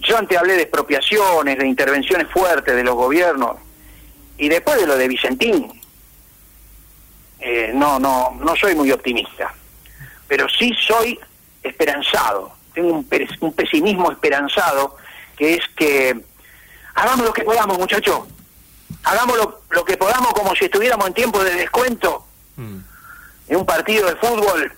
yo 0.00 0.18
antes 0.18 0.36
hablé 0.36 0.54
de 0.54 0.62
expropiaciones, 0.62 1.56
de 1.56 1.68
intervenciones 1.68 2.26
fuertes 2.26 2.74
de 2.74 2.82
los 2.82 2.96
gobiernos, 2.96 3.58
y 4.38 4.48
después 4.48 4.80
de 4.80 4.88
lo 4.88 4.96
de 4.96 5.06
Vicentín, 5.06 5.80
eh, 7.38 7.70
no, 7.72 8.00
no, 8.00 8.36
no 8.40 8.56
soy 8.56 8.74
muy 8.74 8.90
optimista, 8.90 9.54
pero 10.26 10.48
sí 10.48 10.74
soy 10.84 11.16
esperanzado, 11.62 12.57
tengo 12.78 12.94
un, 12.94 13.04
pe- 13.04 13.28
un 13.40 13.52
pesimismo 13.52 14.12
esperanzado, 14.12 14.96
que 15.36 15.54
es 15.54 15.60
que 15.76 16.16
hagamos 16.94 17.26
lo 17.26 17.32
que 17.32 17.42
podamos, 17.42 17.76
muchachos, 17.76 18.20
hagamos 19.02 19.36
lo, 19.36 19.60
lo 19.70 19.84
que 19.84 19.96
podamos 19.96 20.32
como 20.32 20.54
si 20.54 20.66
estuviéramos 20.66 21.08
en 21.08 21.14
tiempo 21.14 21.42
de 21.42 21.54
descuento, 21.54 22.24
Mm. 22.56 22.78
en 23.48 23.56
un 23.56 23.64
partido 23.66 24.08
de 24.08 24.16
fútbol, 24.16 24.72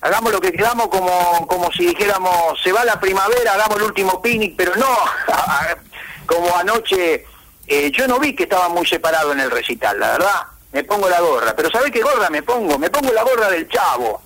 hagamos 0.00 0.32
lo 0.32 0.40
que 0.40 0.52
quedamos 0.52 0.86
como, 0.88 1.44
como 1.48 1.72
si 1.72 1.86
dijéramos, 1.86 2.60
se 2.62 2.70
va 2.72 2.84
la 2.84 3.00
primavera, 3.00 3.54
hagamos 3.54 3.78
el 3.78 3.82
último 3.84 4.22
picnic, 4.22 4.54
pero 4.56 4.76
no, 4.76 4.86
como 6.26 6.56
anoche, 6.56 7.24
eh, 7.66 7.90
yo 7.92 8.06
no 8.06 8.18
vi 8.20 8.34
que 8.36 8.44
estaba 8.44 8.68
muy 8.68 8.86
separado 8.86 9.32
en 9.32 9.40
el 9.40 9.50
recital, 9.50 9.98
la 9.98 10.12
verdad, 10.12 10.42
me 10.72 10.84
pongo 10.84 11.08
la 11.08 11.20
gorra, 11.20 11.54
pero 11.56 11.68
¿sabés 11.70 11.90
qué 11.90 12.00
gorra 12.00 12.30
me 12.30 12.42
pongo? 12.44 12.78
Me 12.78 12.90
pongo 12.90 13.12
la 13.12 13.22
gorra 13.24 13.48
del 13.50 13.68
chavo, 13.68 14.22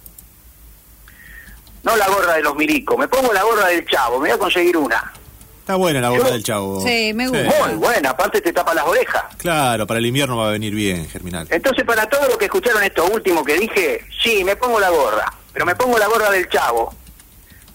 no 1.82 1.96
la 1.96 2.08
gorra 2.08 2.34
de 2.34 2.42
los 2.42 2.54
milicos, 2.56 2.96
me 2.98 3.08
pongo 3.08 3.32
la 3.32 3.42
gorra 3.42 3.66
del 3.68 3.86
chavo, 3.86 4.18
me 4.18 4.28
voy 4.28 4.30
a 4.30 4.38
conseguir 4.38 4.76
una. 4.76 5.12
Está 5.60 5.76
buena 5.76 6.00
la 6.00 6.08
gorra 6.08 6.28
Yo- 6.28 6.32
del 6.32 6.42
chavo. 6.44 6.80
Sí, 6.80 7.12
me 7.14 7.28
gusta. 7.28 7.66
Muy 7.66 7.74
buena, 7.76 8.10
aparte 8.10 8.40
te 8.40 8.52
tapa 8.52 8.72
las 8.74 8.84
orejas. 8.86 9.22
Claro, 9.36 9.86
para 9.86 9.98
el 9.98 10.06
invierno 10.06 10.36
va 10.38 10.48
a 10.48 10.52
venir 10.52 10.74
bien, 10.74 11.06
Germinal. 11.08 11.46
Entonces, 11.50 11.84
para 11.84 12.08
todos 12.08 12.26
los 12.28 12.38
que 12.38 12.46
escucharon 12.46 12.82
esto 12.82 13.04
último 13.06 13.44
que 13.44 13.54
dije, 13.58 14.00
sí, 14.22 14.44
me 14.44 14.56
pongo 14.56 14.80
la 14.80 14.88
gorra, 14.88 15.30
pero 15.52 15.66
me 15.66 15.74
pongo 15.76 15.98
la 15.98 16.06
gorra 16.06 16.30
del 16.30 16.48
chavo, 16.48 16.94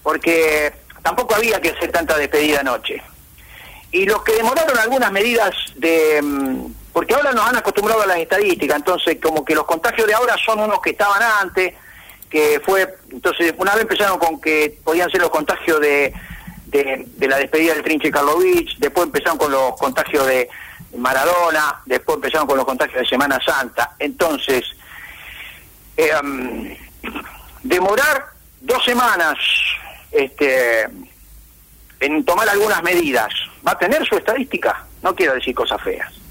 porque 0.01 0.73
tampoco 1.01 1.35
había 1.35 1.59
que 1.61 1.69
hacer 1.69 1.91
tanta 1.91 2.17
despedida 2.17 2.61
anoche. 2.61 3.01
Y 3.91 4.05
los 4.05 4.23
que 4.23 4.33
demoraron 4.33 4.77
algunas 4.77 5.11
medidas 5.11 5.51
de... 5.75 6.19
mm, 6.21 6.65
Porque 6.93 7.13
ahora 7.13 7.31
nos 7.31 7.47
han 7.47 7.57
acostumbrado 7.57 8.01
a 8.01 8.07
las 8.07 8.17
estadísticas, 8.17 8.77
entonces 8.77 9.17
como 9.21 9.43
que 9.45 9.53
los 9.55 9.65
contagios 9.65 10.07
de 10.07 10.13
ahora 10.15 10.35
son 10.43 10.59
unos 10.59 10.79
que 10.81 10.91
estaban 10.91 11.21
antes, 11.41 11.73
que 12.33 12.59
fue... 12.65 12.97
Entonces, 13.11 13.53
una 13.57 13.73
vez 13.73 13.83
empezaron 13.83 14.17
con 14.17 14.41
que 14.41 14.79
podían 14.83 15.07
ser 15.11 15.21
los 15.21 15.29
contagios 15.29 15.79
de, 15.79 16.11
de, 16.65 17.27
la 17.27 17.37
despedida 17.37 17.75
del 17.75 17.83
Trinche 17.83 18.09
Karlovich, 18.09 18.75
después 18.79 19.05
empezaron 19.05 19.37
con 19.37 19.51
los 19.51 19.73
contagios 19.77 20.25
de 20.25 20.49
Maradona, 20.97 21.81
después 21.85 22.15
empezaron 22.15 22.47
con 22.47 22.57
los 22.57 22.65
contagios 22.65 23.01
de 23.01 23.07
Semana 23.07 23.39
Santa. 23.39 23.95
Entonces, 23.99 24.65
eh, 25.95 26.79
demorar 27.61 28.25
dos 28.61 28.83
semanas 28.83 29.37
este, 30.11 30.89
en 31.99 32.25
tomar 32.25 32.49
algunas 32.49 32.81
medidas, 32.81 33.31
¿va 33.65 33.73
a 33.73 33.77
tener 33.77 34.03
su 34.07 34.15
estadística? 34.15 34.83
No 35.03 35.13
quiero 35.13 35.35
decir 35.35 35.53
cosas 35.53 35.79
feas. 35.83 36.22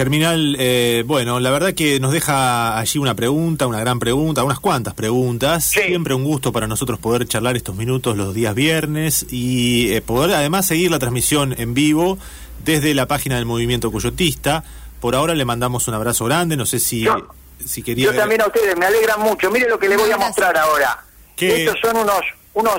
Germinal, 0.00 0.56
eh, 0.58 1.02
bueno, 1.04 1.40
la 1.40 1.50
verdad 1.50 1.74
que 1.74 2.00
nos 2.00 2.10
deja 2.10 2.78
allí 2.78 2.98
una 2.98 3.14
pregunta, 3.14 3.66
una 3.66 3.80
gran 3.80 3.98
pregunta, 3.98 4.42
unas 4.42 4.58
cuantas 4.58 4.94
preguntas. 4.94 5.66
Sí. 5.66 5.80
Siempre 5.88 6.14
un 6.14 6.24
gusto 6.24 6.52
para 6.52 6.66
nosotros 6.66 6.98
poder 6.98 7.28
charlar 7.28 7.54
estos 7.54 7.76
minutos 7.76 8.16
los 8.16 8.34
días 8.34 8.54
viernes 8.54 9.26
y 9.30 9.92
eh, 9.92 10.00
poder 10.00 10.34
además 10.34 10.64
seguir 10.66 10.90
la 10.90 10.98
transmisión 10.98 11.54
en 11.58 11.74
vivo 11.74 12.16
desde 12.64 12.94
la 12.94 13.04
página 13.06 13.36
del 13.36 13.44
Movimiento 13.44 13.92
Coyotista. 13.92 14.64
Por 15.02 15.14
ahora 15.14 15.34
le 15.34 15.44
mandamos 15.44 15.86
un 15.86 15.92
abrazo 15.92 16.24
grande, 16.24 16.56
no 16.56 16.64
sé 16.64 16.78
si, 16.78 17.02
Yo- 17.02 17.28
si 17.62 17.82
quería... 17.82 18.06
Yo 18.06 18.14
también 18.14 18.40
a 18.40 18.46
ustedes, 18.46 18.74
me 18.78 18.86
alegran 18.86 19.20
mucho. 19.20 19.50
Mire 19.50 19.68
lo 19.68 19.78
que 19.78 19.86
le 19.90 19.98
voy 19.98 20.10
a 20.10 20.16
mostrar 20.16 20.56
ahora. 20.56 20.98
¿Qué? 21.36 21.64
Estos 21.66 21.78
son 21.82 21.98
unos, 21.98 22.22
unos, 22.54 22.78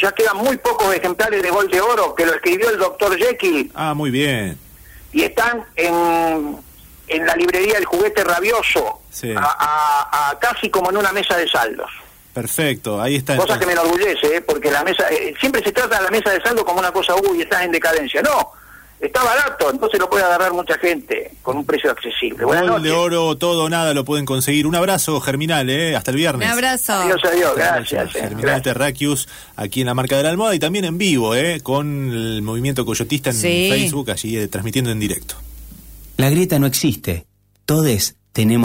ya 0.00 0.10
quedan 0.12 0.38
muy 0.38 0.56
pocos 0.56 0.94
ejemplares 0.94 1.42
de 1.42 1.50
Gol 1.50 1.68
de 1.70 1.82
Oro 1.82 2.14
que 2.14 2.24
lo 2.24 2.32
escribió 2.34 2.70
el 2.70 2.78
doctor 2.78 3.14
Jekyll 3.18 3.70
Ah, 3.74 3.92
muy 3.92 4.10
bien. 4.10 4.56
Y 5.12 5.22
están 5.22 5.64
en, 5.76 6.56
en 7.08 7.26
la 7.26 7.34
librería 7.36 7.78
El 7.78 7.84
Juguete 7.84 8.24
Rabioso, 8.24 9.00
Sí. 9.10 9.32
a, 9.36 9.40
a- 9.40 10.30
a 10.30 10.38
casi 10.38 10.70
como 10.70 10.90
en 10.90 10.96
una 10.96 11.12
mesa 11.12 11.36
de 11.36 11.48
saldos. 11.48 11.90
Perfecto, 12.32 13.00
ahí 13.00 13.16
está. 13.16 13.36
Cosa 13.36 13.58
que 13.58 13.66
me 13.66 13.72
enorgullece, 13.72 14.36
¿eh? 14.36 14.40
porque 14.40 14.70
la 14.70 14.82
mesa 14.84 15.06
eh, 15.10 15.34
siempre 15.38 15.62
se 15.62 15.70
trata 15.72 15.98
de 15.98 16.04
la 16.04 16.10
mesa 16.10 16.30
de 16.30 16.40
saldo 16.40 16.64
como 16.64 16.78
una 16.78 16.90
cosa, 16.90 17.14
uy, 17.30 17.42
estás 17.42 17.62
en 17.62 17.72
decadencia. 17.72 18.22
No, 18.22 18.52
está 19.02 19.22
barato, 19.22 19.70
entonces 19.70 19.98
lo 20.00 20.08
puede 20.08 20.24
agarrar 20.24 20.52
mucha 20.52 20.78
gente 20.78 21.32
con 21.42 21.56
un 21.58 21.64
precio 21.66 21.90
accesible. 21.90 22.44
Buenas 22.44 22.70
Gol 22.70 22.82
de 22.82 22.92
oro, 22.92 23.36
todo, 23.36 23.68
nada 23.68 23.92
lo 23.94 24.04
pueden 24.04 24.24
conseguir. 24.24 24.66
Un 24.66 24.74
abrazo, 24.74 25.20
Germinal, 25.20 25.68
¿eh? 25.68 25.94
Hasta 25.96 26.10
el 26.12 26.16
Un 26.16 26.20
viernes. 26.20 26.48
abrazo. 26.50 26.92
Adiós, 26.94 27.20
adiós, 27.24 27.52
gracias. 27.56 28.12
Germinal 28.12 28.40
gracias. 28.40 28.62
Terraquius, 28.62 29.28
aquí 29.56 29.80
en 29.80 29.86
la 29.88 29.94
marca 29.94 30.16
de 30.16 30.22
la 30.22 30.30
almohada 30.30 30.54
y 30.54 30.58
también 30.58 30.84
en 30.84 30.98
vivo, 30.98 31.34
¿eh? 31.34 31.60
con 31.62 32.12
el 32.12 32.42
movimiento 32.42 32.84
coyotista 32.86 33.30
en 33.30 33.36
Sí. 33.36 33.68
Facebook, 33.70 34.10
allí 34.10 34.36
eh, 34.38 34.48
transmitiendo 34.48 34.90
en 34.90 35.00
directo. 35.00 35.34
La 36.16 36.30
grieta 36.30 36.58
no 36.58 36.66
existe. 36.66 37.26
Todes 37.66 38.16
tenemos 38.32 38.60